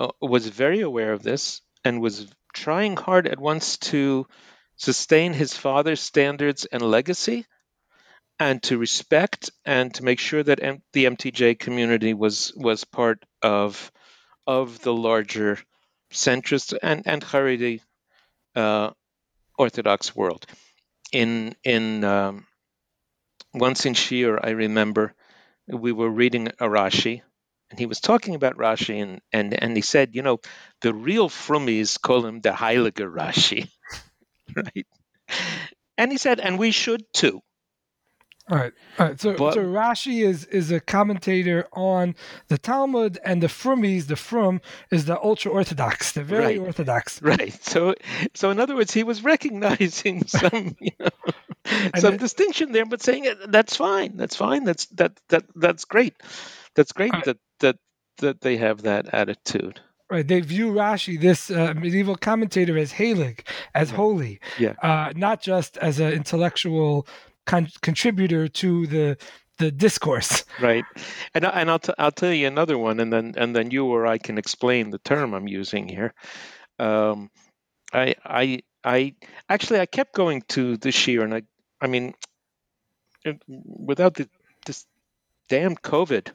[0.00, 4.26] uh, was very aware of this and was trying hard at once to
[4.76, 7.46] sustain his father's standards and legacy,
[8.40, 13.24] and to respect and to make sure that M- the MTJ community was was part
[13.42, 13.90] of
[14.46, 15.58] of the larger
[16.12, 17.80] centrist and and Haredi
[18.56, 18.90] uh,
[19.58, 20.46] Orthodox world.
[21.12, 22.46] In in um,
[23.54, 25.14] once in Shiur, I remember
[25.68, 27.22] we were reading Arashi, Rashi,
[27.70, 30.40] and he was talking about Rashi, and and and he said, you know,
[30.80, 33.68] the real Frummies call him the Heilige Rashi,
[34.56, 34.86] right?
[35.96, 37.42] And he said, and we should too.
[38.50, 39.20] All right, all right.
[39.20, 42.14] So, but, so Rashi is is a commentator on
[42.48, 47.20] the Talmud, and the Frumis, the Frum, is the ultra orthodox, the very right, orthodox.
[47.20, 47.52] Right.
[47.62, 47.94] So,
[48.32, 51.10] so in other words, he was recognizing some, you know,
[51.98, 56.14] some it, distinction there, but saying that's fine, that's fine, that's that that that's great,
[56.78, 57.24] that's great right.
[57.24, 57.76] that that
[58.18, 59.80] that they have that attitude.
[60.10, 63.40] Right, they view Rashi, this uh, medieval commentator, as Halig,
[63.74, 67.06] as holy, yeah, uh, not just as an intellectual
[67.44, 69.18] con- contributor to the
[69.58, 70.44] the discourse.
[70.60, 70.84] Right,
[71.34, 74.06] and and I'll t- I'll tell you another one, and then and then you or
[74.06, 76.14] I can explain the term I'm using here.
[76.78, 77.30] Um,
[77.92, 79.14] I I I
[79.48, 81.42] actually I kept going to this year, and I
[81.80, 82.14] I mean,
[83.46, 84.28] without the
[84.64, 84.86] this
[85.48, 86.32] damn COVID,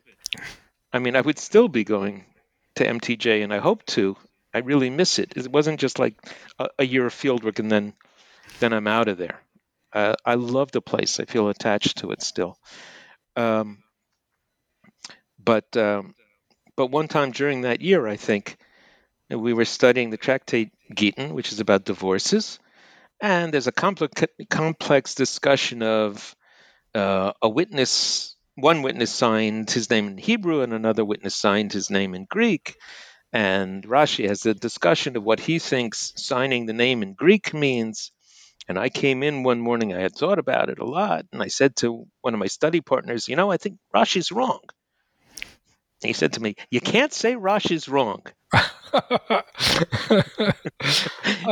[0.91, 2.25] I mean I would still be going
[2.75, 4.17] to MTJ, and I hope to.
[4.53, 5.33] I really miss it.
[5.35, 6.15] It wasn't just like
[6.59, 7.93] a, a year of fieldwork and then
[8.59, 9.41] then I'm out of there.
[9.91, 11.19] Uh, I love the place.
[11.19, 12.57] I feel attached to it still.
[13.35, 13.83] Um,
[15.43, 16.15] but um,
[16.75, 18.57] but one time during that year, I think
[19.29, 22.59] we were studying the tractate Gittin, which is about divorces,
[23.21, 26.35] and there's a complex complex discussion of
[26.95, 28.32] uh, a witness.
[28.55, 32.75] One witness signed his name in Hebrew, and another witness signed his name in Greek.
[33.31, 38.11] And Rashi has a discussion of what he thinks signing the name in Greek means
[38.67, 41.47] and I came in one morning, I had thought about it a lot, and I
[41.47, 44.59] said to one of my study partners, You know, I think Rashi's wrong.
[46.01, 48.23] And he said to me, You can't say Rashi's wrong.
[48.93, 50.21] you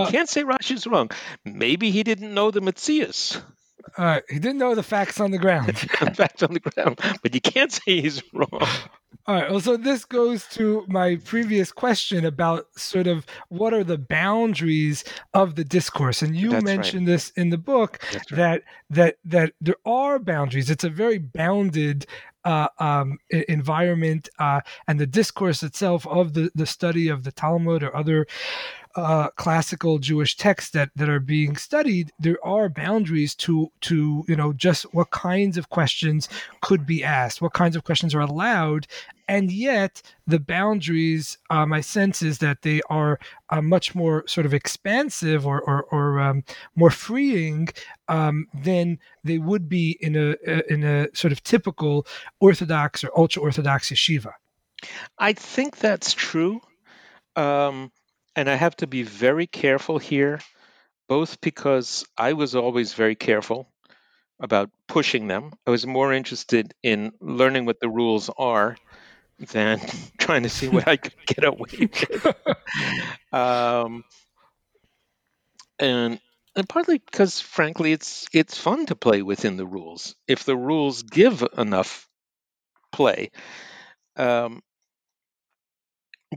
[0.07, 1.09] can't say Rashi's wrong.
[1.43, 3.41] Maybe he didn't know the metzius.
[3.97, 5.77] Uh, he didn't know the facts on the ground.
[6.15, 8.67] facts on the ground, but you can't say he's wrong.
[9.27, 9.51] All right.
[9.51, 15.03] Well, so this goes to my previous question about sort of what are the boundaries
[15.33, 17.13] of the discourse, and you That's mentioned right.
[17.13, 18.23] this in the book right.
[18.31, 20.69] that that that there are boundaries.
[20.69, 22.07] It's a very bounded
[22.45, 27.83] uh, um, environment, uh, and the discourse itself of the the study of the Talmud
[27.83, 28.25] or other
[28.95, 34.35] uh, classical Jewish texts that that are being studied, there are boundaries to to you
[34.35, 36.27] know just what kinds of questions
[36.61, 38.87] could be asked, what kinds of questions are allowed,
[39.27, 43.17] and yet the boundaries, uh, my sense is that they are
[43.49, 46.43] uh, much more sort of expansive or or, or um,
[46.75, 47.69] more freeing
[48.09, 50.35] um, than they would be in a
[50.71, 52.05] in a sort of typical
[52.39, 54.33] Orthodox or ultra Orthodox yeshiva.
[55.17, 56.59] I think that's true.
[57.35, 57.91] Um,
[58.35, 60.39] and I have to be very careful here,
[61.07, 63.71] both because I was always very careful
[64.39, 65.53] about pushing them.
[65.67, 68.75] I was more interested in learning what the rules are
[69.51, 69.79] than
[70.19, 72.35] trying to see what I could get away with.
[73.33, 74.03] um,
[75.79, 76.19] and
[76.55, 81.03] and partly because, frankly, it's it's fun to play within the rules if the rules
[81.03, 82.07] give enough
[82.91, 83.31] play.
[84.17, 84.61] Um,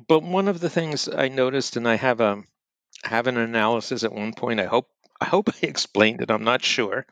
[0.08, 2.42] but one of the things I noticed, and I have a
[3.04, 4.60] have an analysis at one point.
[4.60, 4.88] I hope
[5.20, 6.30] I hope I explained it.
[6.30, 7.06] I'm not sure.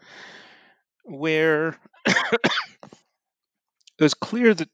[1.04, 1.76] Where
[2.06, 2.50] it
[4.00, 4.68] was clear that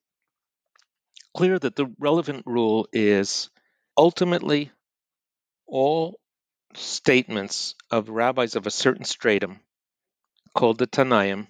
[1.36, 3.50] clear that the relevant rule is
[3.96, 4.70] ultimately
[5.66, 6.18] all
[6.74, 9.60] statements of rabbis of a certain stratum
[10.54, 11.48] called the Tannaim.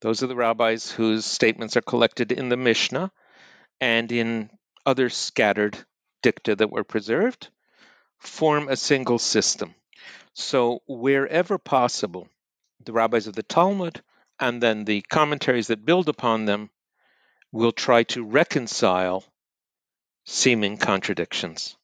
[0.00, 3.10] Those are the rabbis whose statements are collected in the Mishnah
[3.80, 4.50] and in
[4.86, 5.78] other scattered
[6.22, 7.48] dicta that were preserved
[8.18, 9.74] form a single system.
[10.32, 12.28] So, wherever possible,
[12.84, 14.02] the rabbis of the Talmud
[14.40, 16.70] and then the commentaries that build upon them
[17.52, 19.24] will try to reconcile
[20.24, 21.76] seeming contradictions.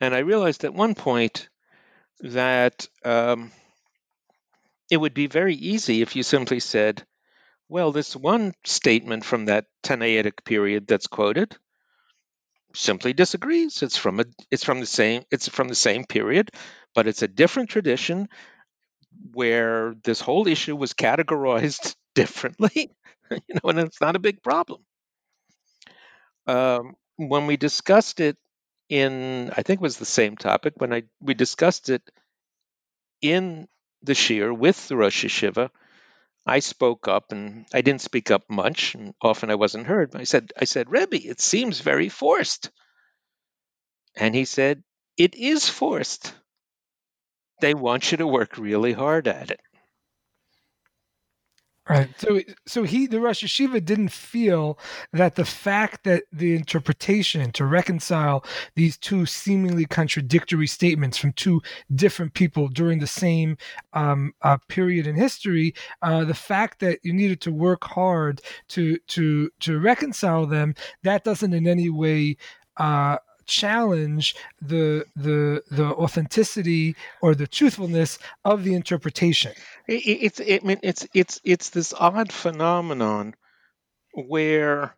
[0.00, 1.48] And I realized at one point
[2.20, 3.50] that um,
[4.90, 7.04] it would be very easy if you simply said,
[7.68, 11.56] well, this one statement from that Tannaitic period that's quoted
[12.74, 13.82] simply disagrees.
[13.82, 16.50] It's from a it's from the same it's from the same period,
[16.94, 18.28] but it's a different tradition
[19.32, 22.90] where this whole issue was categorized differently.
[23.30, 24.82] you know, and it's not a big problem.
[26.46, 28.36] Um, when we discussed it
[28.88, 32.02] in, I think it was the same topic when I we discussed it
[33.22, 33.68] in
[34.02, 35.70] the Shiur with the Rosh Yeshiva.
[36.46, 40.10] I spoke up, and I didn't speak up much, and often I wasn't heard.
[40.10, 42.70] But I said, "I said, Rebbe, it seems very forced."
[44.16, 44.82] And he said,
[45.16, 46.34] "It is forced.
[47.60, 49.60] They want you to work really hard at it."
[51.90, 52.08] Right.
[52.18, 54.78] So, so he, the Rosh Yeshiva, didn't feel
[55.12, 58.44] that the fact that the interpretation to reconcile
[58.76, 61.60] these two seemingly contradictory statements from two
[61.92, 63.58] different people during the same
[63.92, 68.96] um, uh, period in history, uh, the fact that you needed to work hard to
[69.08, 72.36] to to reconcile them, that doesn't in any way
[72.76, 73.16] uh,
[73.50, 79.52] challenge the the the authenticity or the truthfulness of the interpretation.
[79.88, 83.34] It, it's it, I mean it's it's it's this odd phenomenon
[84.14, 84.96] where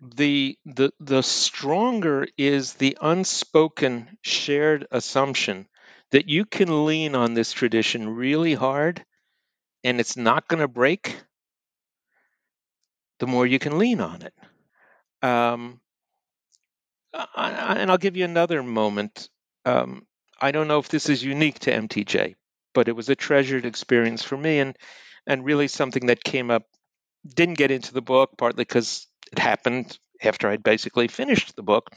[0.00, 5.66] the the the stronger is the unspoken shared assumption
[6.12, 9.04] that you can lean on this tradition really hard
[9.84, 11.16] and it's not going to break
[13.18, 14.34] the more you can lean on it
[15.22, 15.80] um,
[17.14, 19.28] and I'll give you another moment.
[19.64, 20.06] Um,
[20.40, 22.34] I don't know if this is unique to MTJ,
[22.74, 24.76] but it was a treasured experience for me, and
[25.26, 26.64] and really something that came up.
[27.26, 31.90] Didn't get into the book partly because it happened after I'd basically finished the book.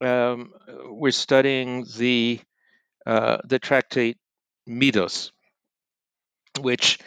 [0.00, 0.52] Um,
[0.84, 2.40] we're studying the
[3.04, 4.18] uh, the tractate
[4.68, 5.32] Midos,
[6.60, 6.98] which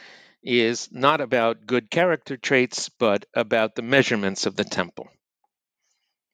[0.43, 5.09] is not about good character traits, but about the measurements of the temple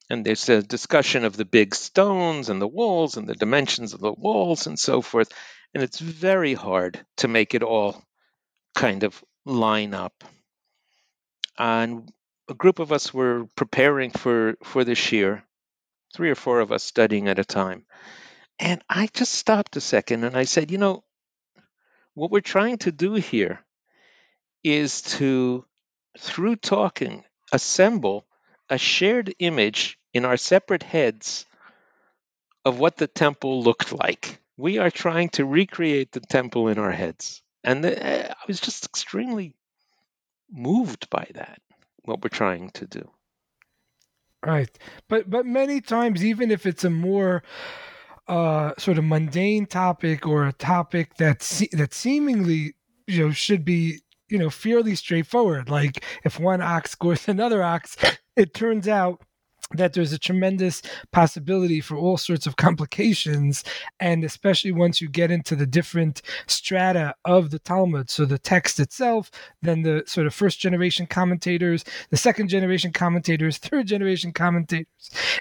[0.08, 4.00] and there's a discussion of the big stones and the walls and the dimensions of
[4.00, 5.30] the walls and so forth.
[5.74, 8.02] And it's very hard to make it all
[8.74, 10.24] kind of line up.
[11.58, 12.10] And
[12.48, 15.42] a group of us were preparing for for this year
[16.14, 17.84] three or four of us studying at a time.
[18.58, 21.04] And i just stopped a second and i said you know
[22.14, 23.62] what we're trying to do here
[24.64, 25.64] is to
[26.18, 28.26] through talking assemble
[28.68, 31.46] a shared image in our separate heads
[32.64, 34.40] of what the temple looked like.
[34.56, 37.42] We are trying to recreate the temple in our heads.
[37.62, 39.54] And the, eh, I was just extremely
[40.50, 41.60] moved by that,
[42.04, 43.10] what we're trying to do.
[44.44, 44.70] Right.
[45.08, 47.42] But but many times even if it's a more
[48.28, 52.74] uh, sort of mundane topic or a topic that se- that seemingly
[53.06, 57.96] you know should be you know fairly straightforward like if one ox goes another ox
[58.36, 59.20] it turns out
[59.74, 63.64] that there's a tremendous possibility for all sorts of complications
[63.98, 68.78] and especially once you get into the different strata of the talmud so the text
[68.78, 69.30] itself
[69.62, 74.86] then the sort of first generation commentators the second generation commentators third generation commentators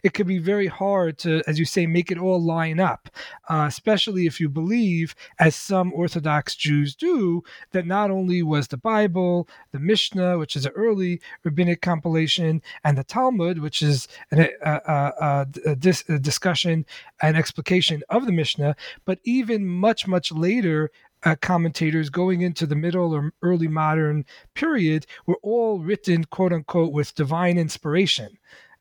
[0.04, 3.10] it could be very hard to as you say make it all line up
[3.50, 8.78] uh, especially if you believe as some orthodox jews do that not only was the
[8.78, 14.48] bible the mishnah which is an early rabbinic compilation and the talmud which is an,
[14.64, 16.86] a, a, dis, a discussion
[17.22, 20.92] and explication of the Mishnah, but even much, much later,
[21.24, 26.94] uh, commentators going into the middle or early modern period were all written, quote unquote,
[26.94, 28.38] with divine inspiration.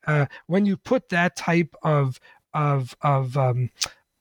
[0.07, 2.21] Uh, when you put that type of
[2.53, 3.71] of of um,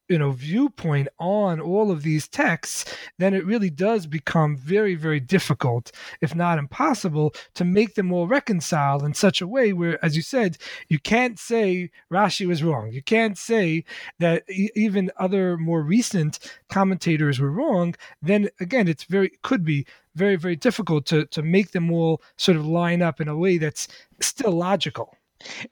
[0.10, 5.20] you know viewpoint on all of these texts then it really does become very very
[5.20, 5.92] difficult
[6.22, 10.22] if not impossible to make them all reconcile in such a way where as you
[10.22, 12.92] said you can't say rashi was wrong.
[12.92, 13.84] You can't say
[14.20, 16.40] that e- even other more recent
[16.70, 17.96] commentators were wrong.
[18.22, 19.86] Then again it's very could be
[20.16, 23.58] very very difficult to to make them all sort of line up in a way
[23.58, 23.88] that's
[24.22, 25.16] still logical.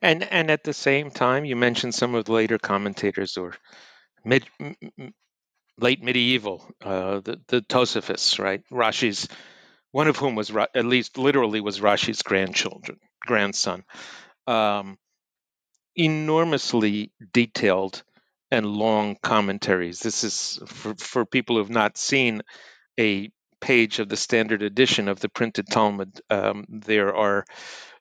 [0.02, 3.56] And and at the same time you mentioned some of the later commentators or
[4.26, 4.46] mid,
[5.80, 8.62] late medieval, uh, the the Tosafists, right?
[8.72, 9.28] Rashi's,
[9.92, 13.84] one of whom was at least literally was Rashi's grandchildren, grandson.
[14.48, 14.98] Um,
[15.98, 18.04] enormously detailed
[18.52, 20.02] and long commentaries.
[20.02, 22.42] This is for, for people who have not seen
[23.00, 26.22] a page of the standard edition of the printed Talmud.
[26.30, 27.46] Um, there are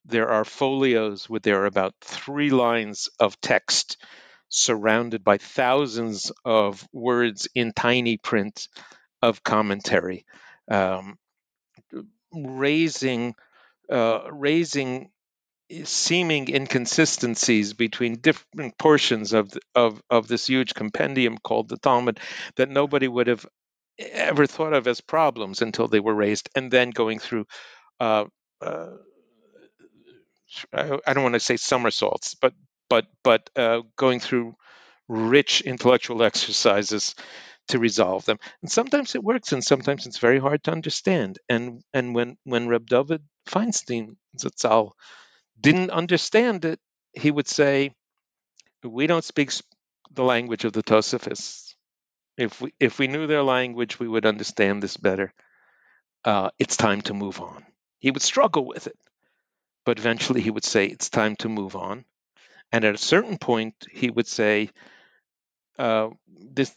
[0.06, 3.98] there are folios with there are about three lines of text
[4.50, 8.68] surrounded by thousands of words in tiny print
[9.22, 10.26] of commentary,
[10.70, 11.18] um,
[12.32, 13.34] raising
[13.90, 15.10] uh, raising
[15.84, 22.20] seeming inconsistencies between different portions of, of of this huge compendium called the Talmud
[22.56, 23.46] that nobody would have
[23.98, 27.46] ever thought of as problems until they were raised, and then going through.
[28.00, 28.26] Uh,
[28.60, 28.88] uh,
[30.72, 32.52] I don't want to say somersaults, but
[32.90, 34.56] but but uh, going through
[35.08, 37.16] rich intellectual exercises
[37.68, 38.38] to resolve them.
[38.62, 41.38] And sometimes it works, and sometimes it's very hard to understand.
[41.48, 44.92] And and when when Reb David Feinstein Zatzal
[45.60, 46.80] didn't understand it,
[47.14, 47.94] he would say,
[48.84, 49.52] "We don't speak
[50.12, 51.74] the language of the Tosafists.
[52.38, 55.34] If we if we knew their language, we would understand this better.
[56.24, 57.66] Uh, it's time to move on."
[58.00, 58.98] He would struggle with it,
[59.84, 62.06] but eventually he would say, "It's time to move on."
[62.72, 64.70] And at a certain point, he would say,
[65.78, 66.74] uh, "This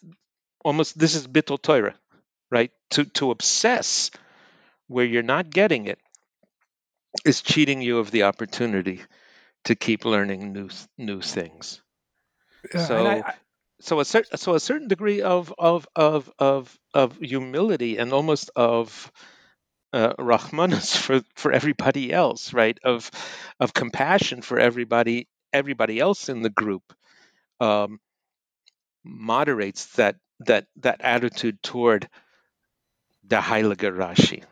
[0.64, 1.96] almost this is bittul Torah,
[2.50, 2.72] right?
[2.91, 4.12] To to obsess
[4.88, 6.00] where you're not getting it
[7.26, 9.02] is cheating you of the opportunity
[9.66, 11.82] to keep learning new new things.
[12.74, 13.34] Yeah, so, I, I,
[13.82, 18.52] so a certain so a certain degree of of of of of humility and almost
[18.56, 19.12] of
[19.94, 22.78] uh, rahmanas for for everybody else, right?
[22.84, 23.12] Of
[23.60, 26.84] of compassion for everybody everybody else in the group
[27.62, 27.99] um,
[29.04, 32.10] moderates that that that attitude toward
[33.26, 34.43] the Heilige Rashi.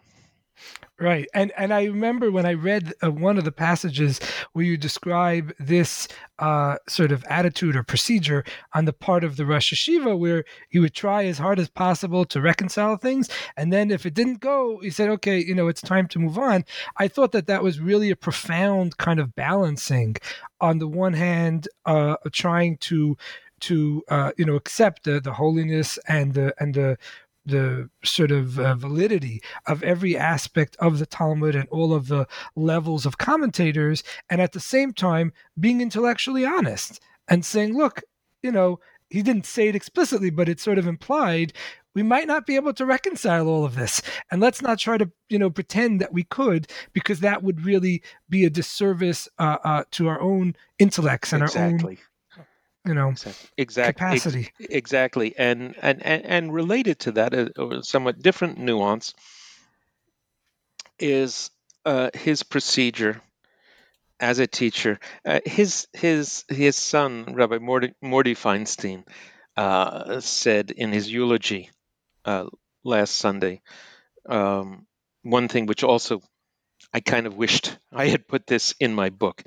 [1.01, 4.19] Right, and and I remember when I read uh, one of the passages
[4.53, 8.43] where you describe this uh, sort of attitude or procedure
[8.75, 12.23] on the part of the Rosh Yeshiva, where he would try as hard as possible
[12.25, 15.81] to reconcile things, and then if it didn't go, he said, "Okay, you know, it's
[15.81, 16.65] time to move on."
[16.97, 20.17] I thought that that was really a profound kind of balancing.
[20.59, 23.17] On the one hand, uh, trying to
[23.61, 26.97] to uh, you know accept the the holiness and the and the
[27.45, 32.27] the sort of uh, validity of every aspect of the Talmud and all of the
[32.55, 38.03] levels of commentators, and at the same time being intellectually honest and saying, look,
[38.43, 38.79] you know,
[39.09, 41.53] he didn't say it explicitly, but it's sort of implied.
[41.93, 45.11] We might not be able to reconcile all of this, and let's not try to,
[45.27, 49.83] you know, pretend that we could, because that would really be a disservice uh, uh,
[49.91, 51.83] to our own intellects and exactly.
[51.83, 51.97] our own
[52.85, 53.13] you know
[53.57, 53.93] exactly.
[53.93, 55.35] Capacity Ex- exactly.
[55.37, 59.13] And, and and and related to that a, a somewhat different nuance
[60.99, 61.51] is
[61.85, 63.21] uh, his procedure
[64.19, 64.99] as a teacher.
[65.25, 69.03] Uh, his his his son rabbi morty, morty feinstein
[69.57, 71.69] uh, said in his eulogy
[72.25, 72.45] uh,
[72.83, 73.61] last sunday
[74.27, 74.85] um,
[75.23, 76.21] one thing which also
[76.93, 79.43] i kind of wished i had put this in my book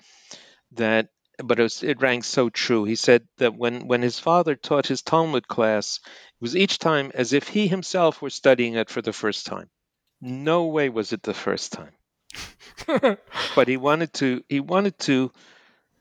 [0.73, 1.09] that
[1.43, 2.85] but it, was, it rang so true.
[2.85, 7.11] He said that when, when his father taught his Talmud class, it was each time
[7.15, 9.69] as if he himself were studying it for the first time.
[10.21, 11.93] No way was it the first time.
[13.55, 15.31] but he wanted to he wanted to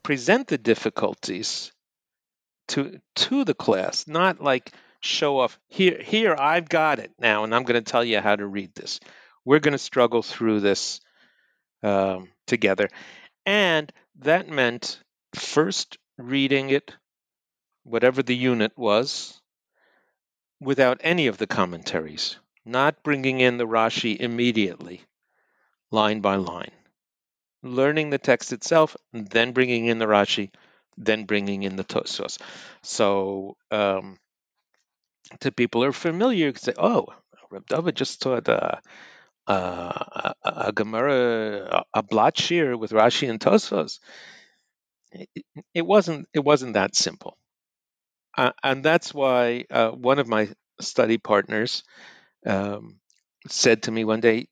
[0.02, 1.72] present the difficulties
[2.70, 7.54] to to the class, not like show off here here I've got it now and
[7.54, 9.00] I'm going to tell you how to read this.
[9.46, 11.02] We're going to struggle through this
[11.84, 12.90] um, together,
[13.46, 15.03] and that meant
[15.36, 16.94] first reading it,
[17.84, 19.42] whatever the unit was,
[20.60, 25.02] without any of the commentaries, not bringing in the Rashi immediately,
[25.92, 26.72] line by line.
[27.62, 30.52] Learning the text itself, then bringing in the Rashi,
[30.98, 32.38] then bringing in the Tosfos.
[32.82, 34.18] So, um,
[35.40, 37.08] to people who are familiar, you can say, "Oh,
[37.50, 38.82] Reb David just taught a,
[39.48, 44.00] a Gemara, a, a blatt shiur with Rashi and Tosfos."
[45.74, 47.38] It, wasn't it wasn't that simple,
[48.38, 50.50] uh, and that's why uh, one of my
[50.82, 51.84] study partners
[52.46, 53.00] um,
[53.50, 54.48] said to me one day,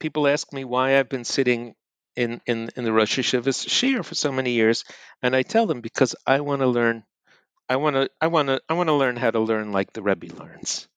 [0.00, 1.74] people ask me why I've been sitting
[2.16, 4.84] in in in the Rosh Yeshiva's shiur for so many years,
[5.22, 7.04] and I tell them because I want to learn.
[7.68, 8.10] I want to.
[8.20, 8.60] I want to.
[8.68, 10.88] I want to learn how to learn like the Rebbe learns.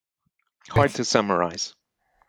[0.70, 1.74] Hard to summarize.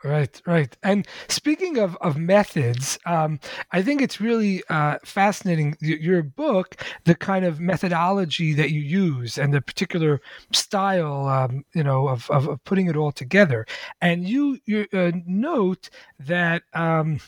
[0.01, 0.77] Right, right.
[0.81, 3.37] And speaking of, of methods, um,
[3.73, 5.75] I think it's really uh, fascinating.
[5.81, 10.21] Your book, the kind of methodology that you use, and the particular
[10.53, 13.65] style, um, you know, of, of, of, putting it all together.
[13.99, 15.89] And you you uh, note
[16.19, 16.63] that.
[16.73, 17.19] Um,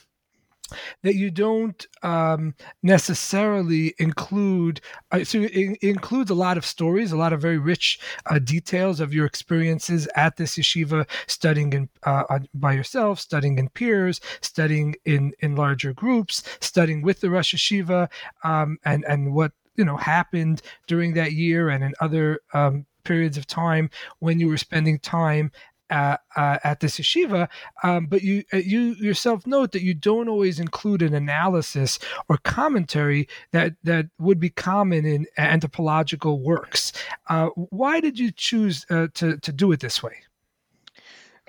[1.03, 4.81] that you don't um, necessarily include.
[5.11, 8.99] Uh, so it, includes a lot of stories, a lot of very rich uh, details
[8.99, 14.95] of your experiences at this yeshiva, studying in, uh, by yourself, studying in peers, studying
[15.05, 18.09] in in larger groups, studying with the Rosh Yeshiva,
[18.43, 23.37] um, and and what you know happened during that year and in other um, periods
[23.37, 25.51] of time when you were spending time
[25.91, 27.49] uh, at this yeshiva,
[27.83, 32.37] um, but you uh, you yourself note that you don't always include an analysis or
[32.37, 36.93] commentary that that would be common in anthropological works.
[37.29, 40.15] Uh, why did you choose uh, to to do it this way?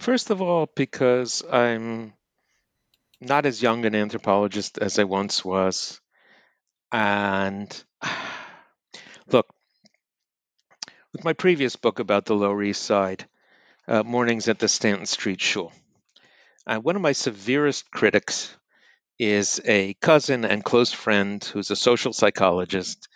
[0.01, 2.13] First of all, because I'm
[3.21, 6.01] not as young an anthropologist as I once was,
[6.91, 7.85] and
[9.31, 9.55] look,
[11.13, 13.27] with my previous book about the Lower East Side
[13.89, 15.73] uh, mornings at the Stanton Street Shul.
[16.67, 18.55] Uh, one of my severest critics
[19.19, 23.09] is a cousin and close friend who's a social psychologist.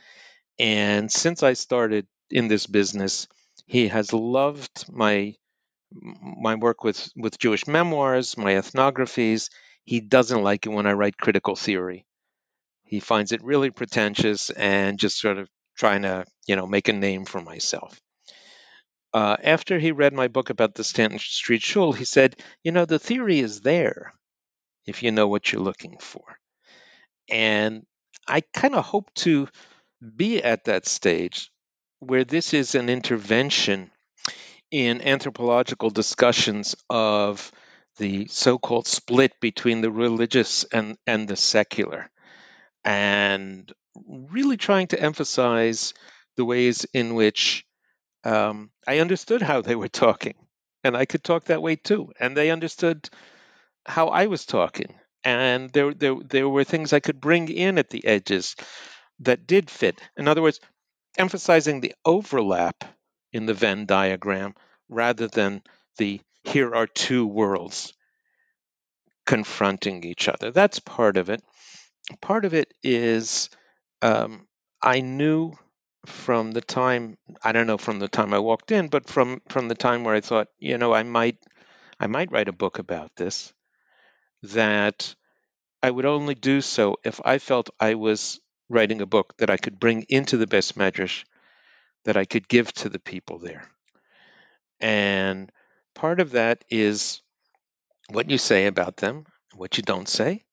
[0.59, 3.29] And since I started in this business,
[3.67, 5.35] he has loved my
[5.93, 9.51] my work with, with Jewish memoirs, my ethnographies.
[9.85, 12.07] He doesn't like it when I write critical theory.
[12.83, 16.93] He finds it really pretentious and just sort of trying to, you know, make a
[16.93, 18.01] name for myself.
[19.17, 22.85] Uh, after he read my book about the Stanton Street Shul, he said, You know,
[22.85, 24.13] the theory is there
[24.87, 26.23] if you know what you're looking for.
[27.31, 27.87] And
[28.29, 29.49] I kind of hope to
[30.17, 31.51] be at that stage
[32.01, 33.91] where this is an intervention
[34.71, 37.51] in anthropological discussions of
[37.97, 42.11] the so called split between the religious and, and the secular,
[42.85, 45.95] and really trying to emphasize
[46.37, 47.66] the ways in which
[48.27, 50.35] um, I understood how they were talking,
[50.85, 52.13] and I could talk that way too.
[52.21, 53.09] And they understood
[53.87, 57.91] how I was talking, and there there there were things I could bring in at
[57.91, 58.57] the edges
[59.21, 60.01] that did fit.
[60.17, 60.61] In other words,
[61.19, 62.85] emphasizing the overlap
[63.33, 64.55] in the Venn diagram
[64.89, 65.63] rather than
[65.99, 67.95] the here are two worlds
[69.27, 70.51] confronting each other.
[70.51, 71.43] That's part of it.
[72.21, 73.51] Part of it is
[74.03, 74.47] um,
[74.83, 75.55] I knew
[76.07, 79.69] from the time I don't know from the time I walked in, but from from
[79.69, 81.39] the time where I thought, you know, I might
[82.01, 83.53] I might write a book about this,
[84.43, 85.15] that
[85.83, 89.57] I would only do so if I felt I was writing a book that I
[89.57, 91.25] could bring into the beis Medrash,
[92.05, 93.69] that I could give to the people there.
[94.81, 95.51] And
[95.95, 97.21] part of that is
[98.11, 100.45] what you say about them, what you don't say.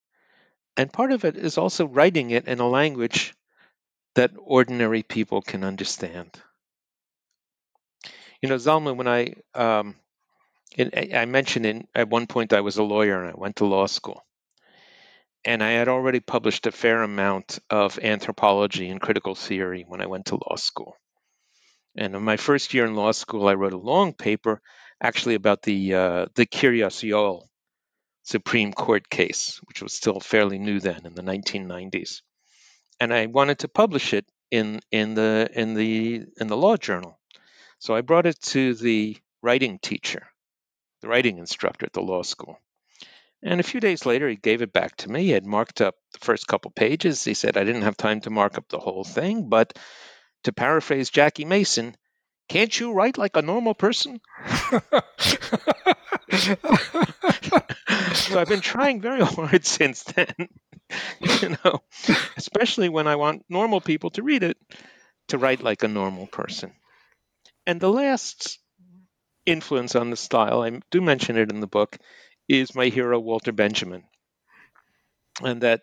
[0.77, 3.33] And part of it is also writing it in a language
[4.15, 6.29] that ordinary people can understand.
[8.41, 9.95] You know, Zalman, when I um,
[10.77, 13.85] I mentioned in, at one point I was a lawyer and I went to law
[13.85, 14.25] school.
[15.45, 20.07] And I had already published a fair amount of anthropology and critical theory when I
[20.07, 20.95] went to law school.
[21.95, 24.61] And in my first year in law school, I wrote a long paper
[25.01, 27.47] actually about the uh, the Yoel
[28.23, 32.21] Supreme Court case, which was still fairly new then in the 1990s
[32.99, 37.19] and I wanted to publish it in in the in the in the law journal.
[37.79, 40.27] So I brought it to the writing teacher,
[41.01, 42.57] the writing instructor at the law school.
[43.41, 45.23] And a few days later, he gave it back to me.
[45.23, 47.21] He had marked up the first couple pages.
[47.23, 49.77] He said, I didn't have time to mark up the whole thing, but
[50.45, 51.97] to paraphrase Jackie Mason,
[52.47, 54.21] can't you write like a normal person?
[58.13, 60.33] so I've been trying very hard since then,
[61.41, 61.81] you know,
[62.37, 64.57] especially when I want normal people to read it,
[65.29, 66.73] to write like a normal person.
[67.67, 68.59] And the last
[69.45, 71.97] influence on the style, I do mention it in the book,
[72.49, 74.03] is my hero Walter Benjamin,
[75.41, 75.81] and that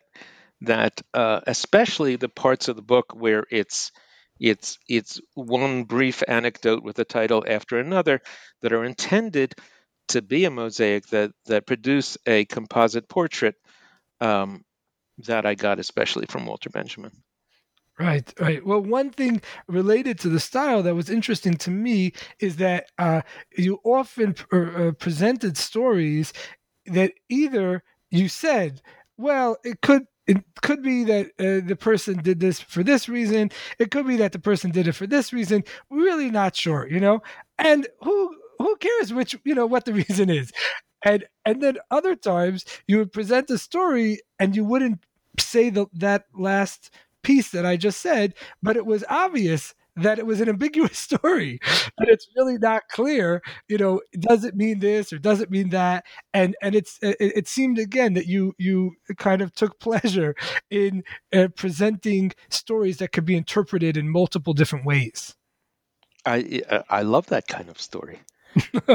[0.62, 3.92] that uh, especially the parts of the book where it's
[4.40, 8.20] it's it's one brief anecdote with a title after another
[8.62, 9.54] that are intended
[10.08, 13.54] to be a mosaic that that produce a composite portrait
[14.20, 14.62] um,
[15.26, 17.12] that I got especially from Walter Benjamin.
[17.98, 18.64] Right, right.
[18.64, 23.20] Well, one thing related to the style that was interesting to me is that uh,
[23.58, 26.32] you often uh, presented stories
[26.86, 28.80] that either you said,
[29.18, 33.50] well, it could it could be that uh, the person did this for this reason.
[33.78, 35.64] It could be that the person did it for this reason.
[35.90, 37.22] Really not sure, you know.
[37.58, 40.52] And who who cares which you know what the reason is?
[41.04, 45.04] And and then other times you would present a story and you wouldn't
[45.38, 46.90] say the, that last
[47.22, 51.58] piece that I just said, but it was obvious that it was an ambiguous story,
[51.98, 53.42] that it's really not clear.
[53.68, 56.04] You know, does it mean this or does it mean that?
[56.32, 60.34] And and it's it, it seemed again that you you kind of took pleasure
[60.70, 65.34] in uh, presenting stories that could be interpreted in multiple different ways.
[66.24, 68.20] I I love that kind of story.
[68.56, 68.92] I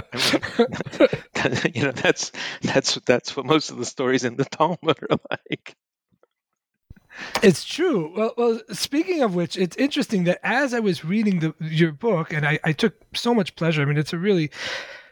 [1.37, 2.31] mean, you know, that's
[2.61, 5.75] that's that's what most of the stories in the Talmud are like.
[7.41, 8.13] It's true.
[8.15, 12.33] Well, well, speaking of which, it's interesting that as I was reading the, your book,
[12.33, 13.81] and I, I took so much pleasure.
[13.81, 14.51] I mean, it's a really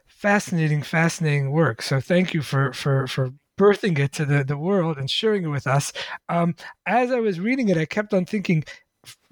[0.07, 1.81] fascinating, fascinating work.
[1.81, 5.47] So thank you for for for birthing it to the, the world and sharing it
[5.47, 5.93] with us.
[6.29, 8.63] Um, as I was reading it, I kept on thinking,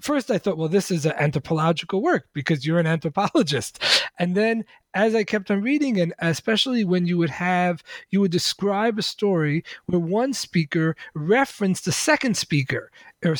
[0.00, 3.82] first I thought, well, this is an anthropological work because you're an anthropologist.
[4.18, 4.64] And then
[4.94, 9.02] as I kept on reading, and especially when you would have, you would describe a
[9.02, 12.90] story where one speaker referenced a second speaker
[13.24, 13.32] or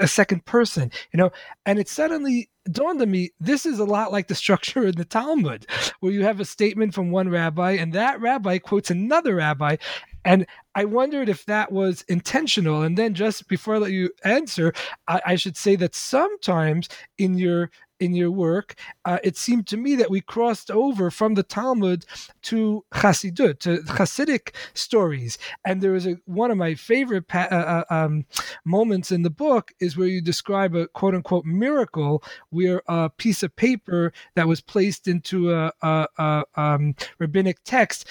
[0.00, 1.30] a second person, you know,
[1.66, 5.04] and it suddenly dawned on me this is a lot like the structure in the
[5.04, 5.66] Talmud,
[6.00, 9.76] where you have a statement from one rabbi and that rabbi quotes another rabbi.
[10.24, 12.82] And I wondered if that was intentional.
[12.82, 14.72] And then just before I let you answer,
[15.06, 17.70] I, I should say that sometimes in your
[18.00, 18.74] in your work,
[19.04, 22.04] uh, it seemed to me that we crossed over from the Talmud
[22.42, 25.38] to Chassidut, to Hasidic stories.
[25.64, 28.24] And there is a, one of my favorite pa- uh, uh, um,
[28.64, 33.42] moments in the book is where you describe a quote unquote miracle where a piece
[33.42, 38.08] of paper that was placed into a, a, a um, rabbinic text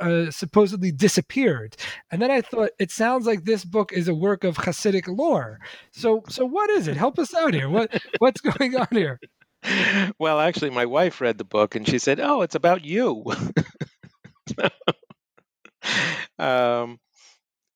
[0.00, 1.76] uh, supposedly disappeared.
[2.10, 5.60] And then I thought, it sounds like this book is a work of Hasidic lore.
[5.90, 6.96] So, so what is it?
[6.96, 7.68] Help us out here.
[7.68, 9.20] What, what's going on here?
[10.18, 13.24] well, actually, my wife read the book and she said, "Oh, it's about you."
[16.38, 16.98] um,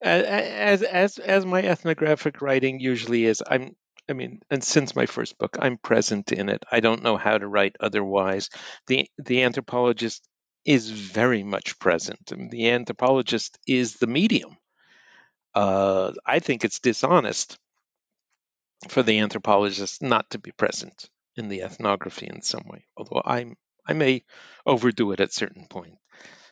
[0.01, 3.75] as as as my ethnographic writing usually is, I'm.
[4.09, 6.63] I mean, and since my first book, I'm present in it.
[6.71, 8.49] I don't know how to write otherwise.
[8.87, 10.27] the The anthropologist
[10.65, 12.31] is very much present.
[12.51, 14.57] The anthropologist is the medium.
[15.53, 17.57] Uh, I think it's dishonest
[18.87, 21.09] for the anthropologist not to be present
[21.39, 22.85] in the ethnography in some way.
[22.97, 23.53] Although I
[23.87, 24.23] I may
[24.65, 25.95] overdo it at certain point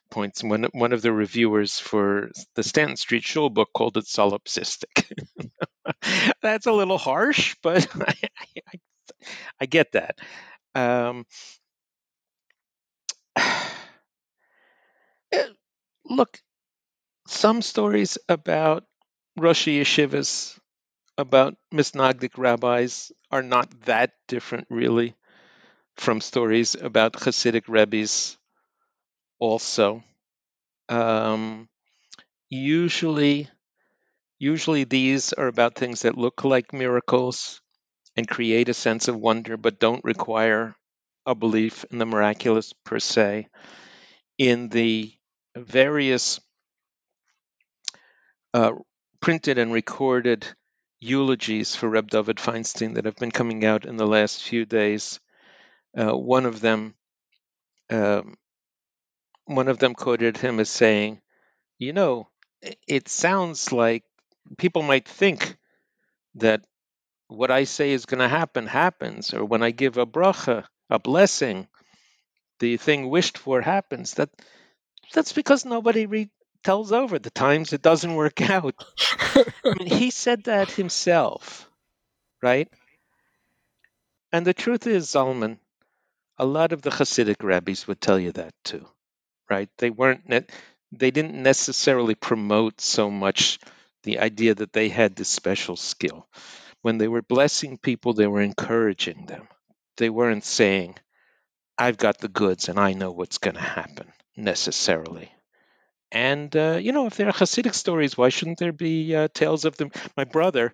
[0.09, 0.43] points.
[0.43, 5.11] One one of the reviewers for the Stanton Street Shul book called it solipsistic.
[6.41, 8.15] That's a little harsh, but I,
[8.73, 8.79] I,
[9.61, 10.19] I get that.
[10.75, 11.25] Um,
[15.31, 15.47] eh,
[16.05, 16.39] look,
[17.27, 18.83] some stories about
[19.38, 20.57] Rosh Yeshivas
[21.18, 25.15] about Misnagdic rabbis are not that different, really,
[25.97, 28.38] from stories about Hasidic rabbis.
[29.39, 30.03] Also,
[30.89, 31.70] um,
[32.49, 33.49] usually,
[34.39, 37.61] usually these are about things that look like miracles
[38.18, 40.76] and create a sense of wonder, but don't require
[41.26, 43.47] a belief in the miraculous per se.
[44.38, 45.13] In the
[45.55, 46.39] various
[48.53, 48.72] uh,
[49.22, 50.47] printed and recorded
[50.99, 55.19] eulogies for Reb David Feinstein that have been coming out in the last few days.
[55.97, 56.95] Uh, one of them,
[57.91, 58.37] um,
[59.45, 61.21] one of them quoted him as saying,
[61.79, 62.29] "You know,
[62.87, 64.03] it sounds like
[64.57, 65.57] people might think
[66.35, 66.65] that
[67.27, 70.99] what I say is going to happen happens, or when I give a bracha, a
[70.99, 71.67] blessing,
[72.59, 74.15] the thing wished for happens.
[74.15, 74.29] That
[75.13, 76.31] that's because nobody re-
[76.64, 78.76] tells over the times it doesn't work out.
[79.36, 79.45] I
[79.80, 81.70] mean, he said that himself,
[82.41, 82.70] right?
[84.32, 85.60] And the truth is, Zalman,
[86.38, 88.88] a lot of the Hasidic rabbis would tell you that too,
[89.49, 89.70] right?
[89.78, 90.45] They weren't ne-
[90.91, 93.60] they didn't necessarily promote so much
[94.03, 96.28] the idea that they had this special skill.
[96.82, 99.47] When they were blessing people, they were encouraging them.
[99.97, 100.97] They weren't saying,
[101.78, 105.32] "I've got the goods and I know what's going to happen." necessarily.
[106.12, 109.66] And uh, you know, if there are Hasidic stories, why shouldn't there be uh, tales
[109.66, 109.91] of them?
[110.16, 110.74] My brother,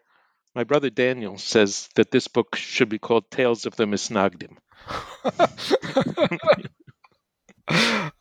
[0.53, 4.57] my brother Daniel, says that this book should be called "Tales of the Misnagdim."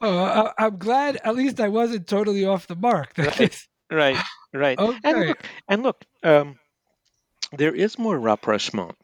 [0.00, 0.02] oh,
[0.56, 3.12] I, am glad at least I wasn't totally off the mark.
[3.18, 4.16] right, right,
[4.54, 4.78] right.
[4.78, 4.98] Okay.
[5.04, 6.58] And look, and look um,
[7.52, 8.96] there is more rapprochement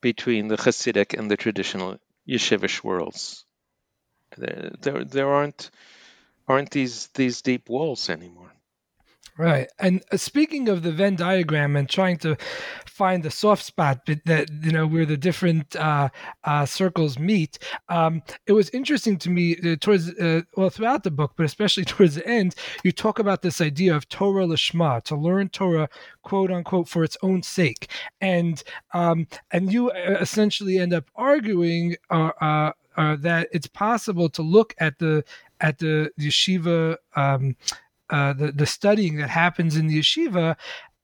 [0.00, 3.44] between the Hasidic and the traditional yeshivish worlds.
[4.38, 5.70] There, there, there aren't
[6.50, 8.52] aren't these these deep walls anymore.
[9.38, 9.68] Right.
[9.78, 12.36] And uh, speaking of the Venn diagram and trying to
[12.84, 16.10] find the soft spot that, you know, where the different uh,
[16.44, 21.10] uh, circles meet, um, it was interesting to me uh, towards, uh, well, throughout the
[21.10, 25.16] book, but especially towards the end, you talk about this idea of Torah Lishma, to
[25.16, 25.88] learn Torah,
[26.22, 27.88] quote unquote, for its own sake.
[28.20, 34.42] And, um, and you uh, essentially end up arguing uh, uh, that it's possible to
[34.42, 35.24] look at the,
[35.60, 37.56] at the yeshiva um,
[38.10, 40.56] uh, the the studying that happens in the yeshiva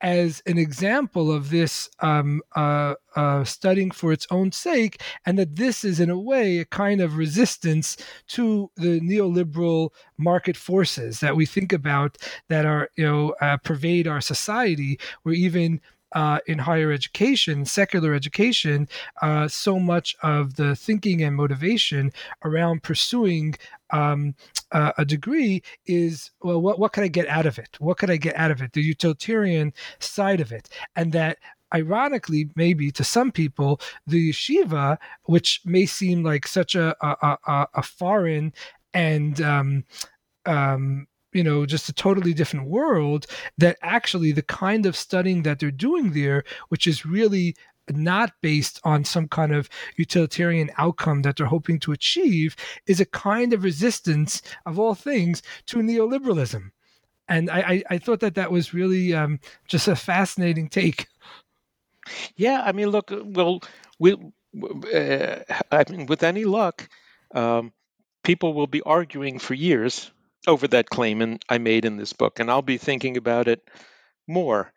[0.02, 5.57] as an example of this um, uh, uh, studying for its own sake, and that
[5.57, 7.96] this is, in a way, a kind of resistance
[8.28, 14.07] to the neoliberal market forces that we think about that are, you know, uh, pervade
[14.07, 15.80] our society, where even
[16.12, 18.88] uh, in higher education, secular education,
[19.22, 22.12] uh, so much of the thinking and motivation
[22.44, 23.54] around pursuing
[23.91, 24.34] um,
[24.72, 27.76] uh, a degree is well, what what can I get out of it?
[27.78, 28.72] What could I get out of it?
[28.72, 31.39] The utilitarian side of it, and that
[31.74, 37.66] ironically, maybe to some people, the yeshiva, which may seem like such a a, a,
[37.74, 38.53] a foreign
[38.95, 39.84] and um,
[40.47, 43.26] um, you know just a totally different world,
[43.59, 47.55] that actually the kind of studying that they're doing there, which is really
[47.91, 52.57] not based on some kind of utilitarian outcome that they're hoping to achieve
[52.87, 56.70] is a kind of resistance of all things to neoliberalism.
[57.28, 61.07] And i i, thought that that was really um, just a fascinating take.
[62.37, 63.61] Yeah i mean look well
[63.99, 65.39] we uh,
[65.72, 66.89] i mean with any luck
[67.34, 67.72] um,
[68.22, 70.12] people will be arguing for years
[70.47, 73.68] over that claim and i made in this book and i'll be thinking about it
[74.26, 74.72] more.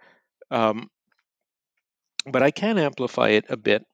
[0.51, 0.89] Um,
[2.32, 3.86] but I can amplify it a bit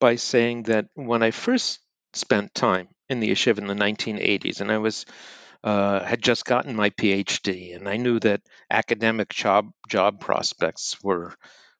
[0.00, 1.80] by saying that when I first
[2.14, 5.06] spent time in the yeshiva in the 1980s, and I was
[5.64, 11.34] uh, had just gotten my PhD, and I knew that academic job job prospects were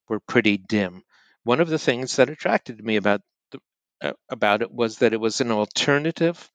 [0.09, 1.03] were pretty dim.
[1.44, 3.22] One of the things that attracted me about
[4.03, 6.50] uh, about it was that it was an alternative,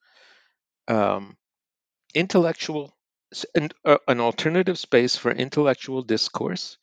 [0.88, 1.36] um,
[2.14, 2.96] intellectual,
[3.54, 6.77] an, uh, an alternative space for intellectual discourse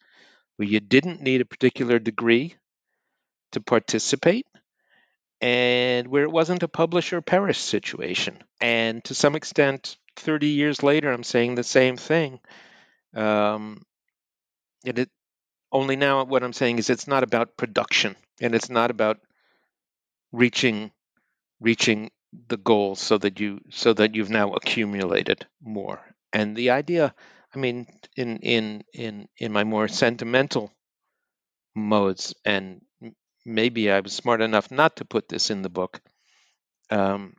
[0.58, 2.56] where you didn't need a particular degree
[3.52, 4.48] to participate
[5.42, 8.38] and where it wasn't a publish or perish situation.
[8.62, 12.40] And to some extent, 30 years later, I'm saying the same thing.
[13.14, 13.84] Um,
[14.86, 15.10] it, it,
[15.72, 19.20] only now, what I'm saying is it's not about production and it's not about
[20.32, 20.92] reaching
[21.62, 22.12] reaching
[22.50, 26.00] the goal so that you so that you've now accumulated more.
[26.34, 27.14] And the idea
[27.56, 27.88] I mean,
[28.18, 30.72] in in in in my more sentimental
[31.76, 32.82] modes, and
[33.46, 36.02] maybe I was smart enough not to put this in the book.
[36.90, 37.36] Um,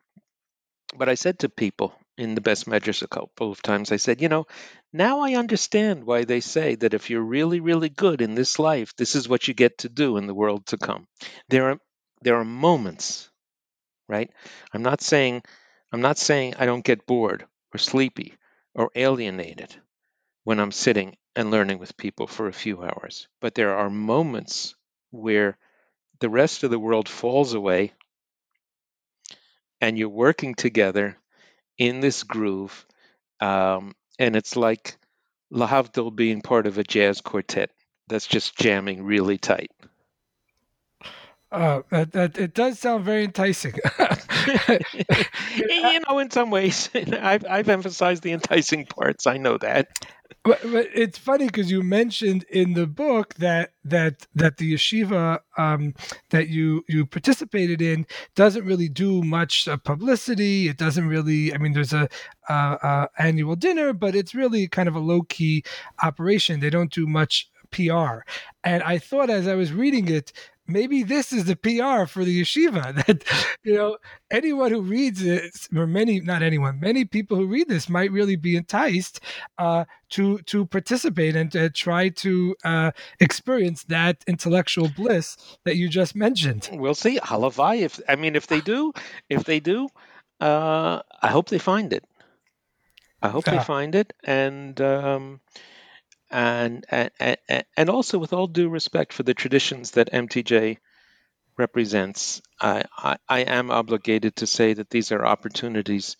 [0.96, 4.22] but I said to people in the beis medrash a couple of times, I said,
[4.22, 4.46] you know,
[4.92, 8.94] now I understand why they say that if you're really, really good in this life,
[8.96, 11.06] this is what you get to do in the world to come.
[11.48, 11.80] There are
[12.22, 13.30] there are moments,
[14.08, 14.30] right?
[14.72, 15.42] I'm not saying
[15.92, 18.34] I'm not saying I don't get bored or sleepy
[18.74, 19.76] or alienated
[20.46, 23.26] when I'm sitting and learning with people for a few hours.
[23.40, 24.76] But there are moments
[25.10, 25.58] where
[26.20, 27.94] the rest of the world falls away
[29.80, 31.18] and you're working together
[31.78, 32.86] in this groove.
[33.40, 34.96] Um, and it's like
[35.52, 37.72] Lahavdil being part of a jazz quartet
[38.06, 39.72] that's just jamming really tight.
[41.50, 43.74] Uh, that, that, it does sound very enticing.
[45.58, 49.26] you know, in some ways, I've, I've emphasized the enticing parts.
[49.26, 49.88] I know that.
[50.44, 55.40] But, but it's funny because you mentioned in the book that that that the yeshiva
[55.56, 55.94] um,
[56.30, 60.68] that you you participated in doesn't really do much uh, publicity.
[60.68, 61.52] It doesn't really.
[61.52, 62.08] I mean, there's a
[63.18, 65.64] annual dinner, but it's really kind of a low key
[66.02, 66.60] operation.
[66.60, 68.20] They don't do much PR.
[68.64, 70.32] And I thought as I was reading it,
[70.66, 73.24] maybe this is the PR for the yeshiva that
[73.62, 73.96] you know
[74.30, 78.36] anyone who reads it or many not anyone many people who read this might really
[78.36, 79.20] be enticed
[79.58, 82.90] uh, to to participate and to try to uh,
[83.20, 86.68] experience that intellectual bliss that you just mentioned.
[86.72, 87.18] We'll see.
[87.18, 87.80] Halavai.
[87.80, 88.92] If I mean, if they do,
[89.28, 89.88] if they do,
[90.40, 92.04] uh, I hope they find it.
[93.22, 95.40] I hope they find it, and um,
[96.36, 100.78] and, and and also with all due respect for the traditions that MTJ
[101.56, 106.16] represents, I, I, I am obligated to say that these are opportunities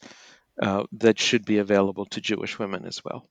[0.60, 3.28] uh, that should be available to Jewish women as well.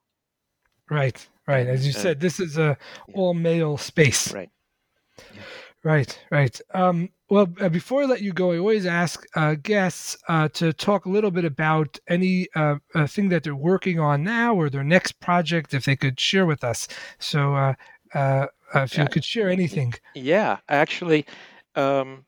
[0.90, 1.66] Right, right.
[1.66, 2.78] As you said, this is a
[3.14, 4.32] all male space.
[4.32, 4.50] Right.
[5.34, 5.42] Yeah.
[5.86, 6.60] Right, right.
[6.74, 10.74] Um, well, uh, before I let you go, I always ask uh, guests uh, to
[10.74, 14.72] talk a little bit about any uh, uh, thing that they're working on now or
[14.72, 16.88] their next project, if they could share with us.
[17.20, 17.54] So,
[18.16, 19.94] uh, if you could share anything.
[20.16, 21.28] Yeah, actually,
[21.76, 22.26] um,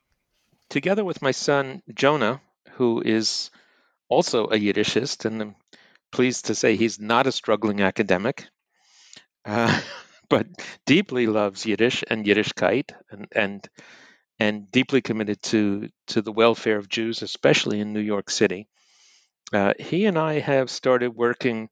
[0.69, 2.39] together with my son Jonah,
[2.73, 3.49] who is
[4.07, 5.55] also a Yiddishist, and I'm
[6.11, 8.45] pleased to say he's not a struggling academic
[10.30, 10.47] but
[10.86, 13.69] deeply loves Yiddish and Yiddishkeit and and
[14.39, 18.67] and deeply committed to to the welfare of Jews, especially in New York City.
[19.53, 21.69] Uh, he and I have started working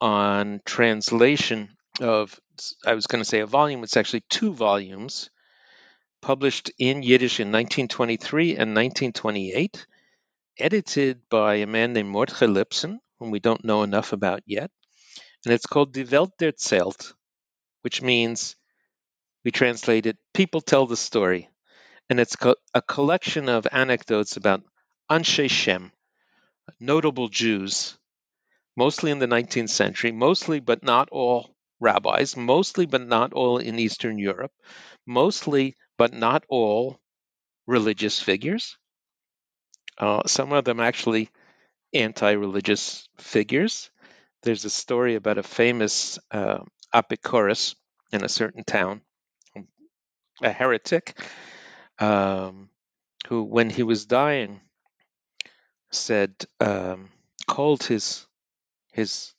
[0.00, 2.38] on translation of
[2.86, 3.82] I was going to say a volume.
[3.82, 5.30] It's actually two volumes
[6.20, 9.86] published in Yiddish in 1923 and 1928,
[10.58, 14.70] edited by a man named Mordechai Lipson, whom we don't know enough about yet.
[15.44, 17.12] And it's called Die Welt der Zelt,
[17.82, 18.56] which means
[19.44, 21.48] we translate it people tell the story
[22.10, 22.36] and it's
[22.74, 24.64] a collection of anecdotes about
[25.10, 25.92] anshe shem
[26.80, 27.96] notable jews
[28.76, 33.78] mostly in the 19th century mostly but not all rabbis mostly but not all in
[33.78, 34.52] eastern europe
[35.06, 37.00] mostly but not all
[37.66, 38.78] religious figures.
[39.98, 41.30] Uh, some of them actually
[41.94, 43.90] anti-religious figures.
[44.42, 46.60] There's a story about a famous uh,
[46.94, 47.74] Apicorus
[48.12, 49.02] in a certain town,
[50.42, 51.18] a heretic,
[51.98, 52.70] um,
[53.28, 54.60] who, when he was dying,
[55.90, 57.10] said, um,
[57.46, 58.26] called his
[58.92, 59.32] his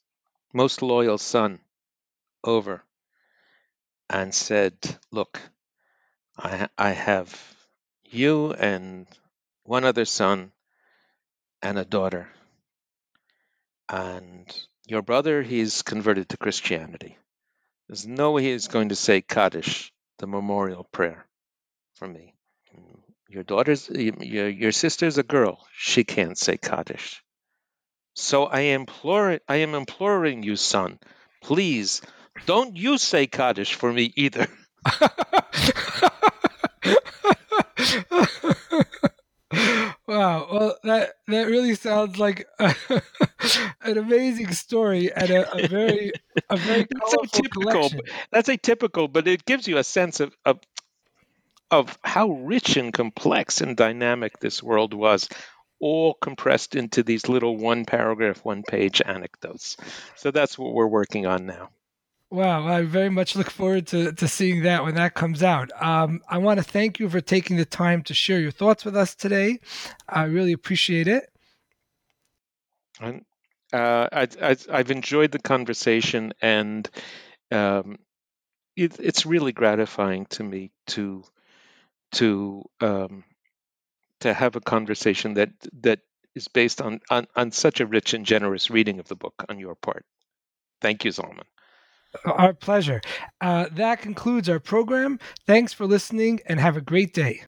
[0.52, 1.60] most loyal son
[2.44, 2.82] over
[4.10, 4.74] and said,
[5.10, 5.40] "Look,
[6.38, 7.30] I I have
[8.04, 9.06] you and
[9.64, 10.52] one other son
[11.62, 12.28] and a daughter,
[13.88, 14.46] and
[14.86, 17.18] your brother he's converted to Christianity."
[17.88, 21.26] There's no way he's going to say Kaddish, the memorial prayer,
[21.94, 22.34] for me.
[23.28, 25.66] Your daughter's, your, your sister's a girl.
[25.76, 27.22] She can't say Kaddish.
[28.14, 30.98] So I implore, I am imploring you, son,
[31.42, 32.00] please
[32.46, 34.46] don't you say Kaddish for me either.
[40.06, 40.48] Wow.
[40.52, 42.74] Well, that that really sounds like a,
[43.82, 46.12] an amazing story and a, a very
[46.50, 48.00] a very that's atypical.
[48.30, 50.60] That's atypical, but it gives you a sense of, of
[51.70, 55.28] of how rich and complex and dynamic this world was,
[55.80, 59.76] all compressed into these little one paragraph, one page anecdotes.
[60.16, 61.70] So that's what we're working on now.
[62.34, 65.70] Wow, I very much look forward to, to seeing that when that comes out.
[65.80, 68.96] Um, I want to thank you for taking the time to share your thoughts with
[68.96, 69.60] us today.
[70.08, 71.30] I really appreciate it.
[73.00, 73.24] And,
[73.72, 76.90] uh, I, have enjoyed the conversation, and
[77.52, 78.00] um,
[78.74, 81.22] it, it's really gratifying to me to
[82.14, 83.22] to um,
[84.22, 85.50] to have a conversation that
[85.82, 86.00] that
[86.34, 89.60] is based on, on on such a rich and generous reading of the book on
[89.60, 90.04] your part.
[90.80, 91.44] Thank you, Zalman.
[92.24, 93.00] Our pleasure.
[93.40, 95.18] Uh, that concludes our program.
[95.46, 97.42] Thanks for listening and have a great day.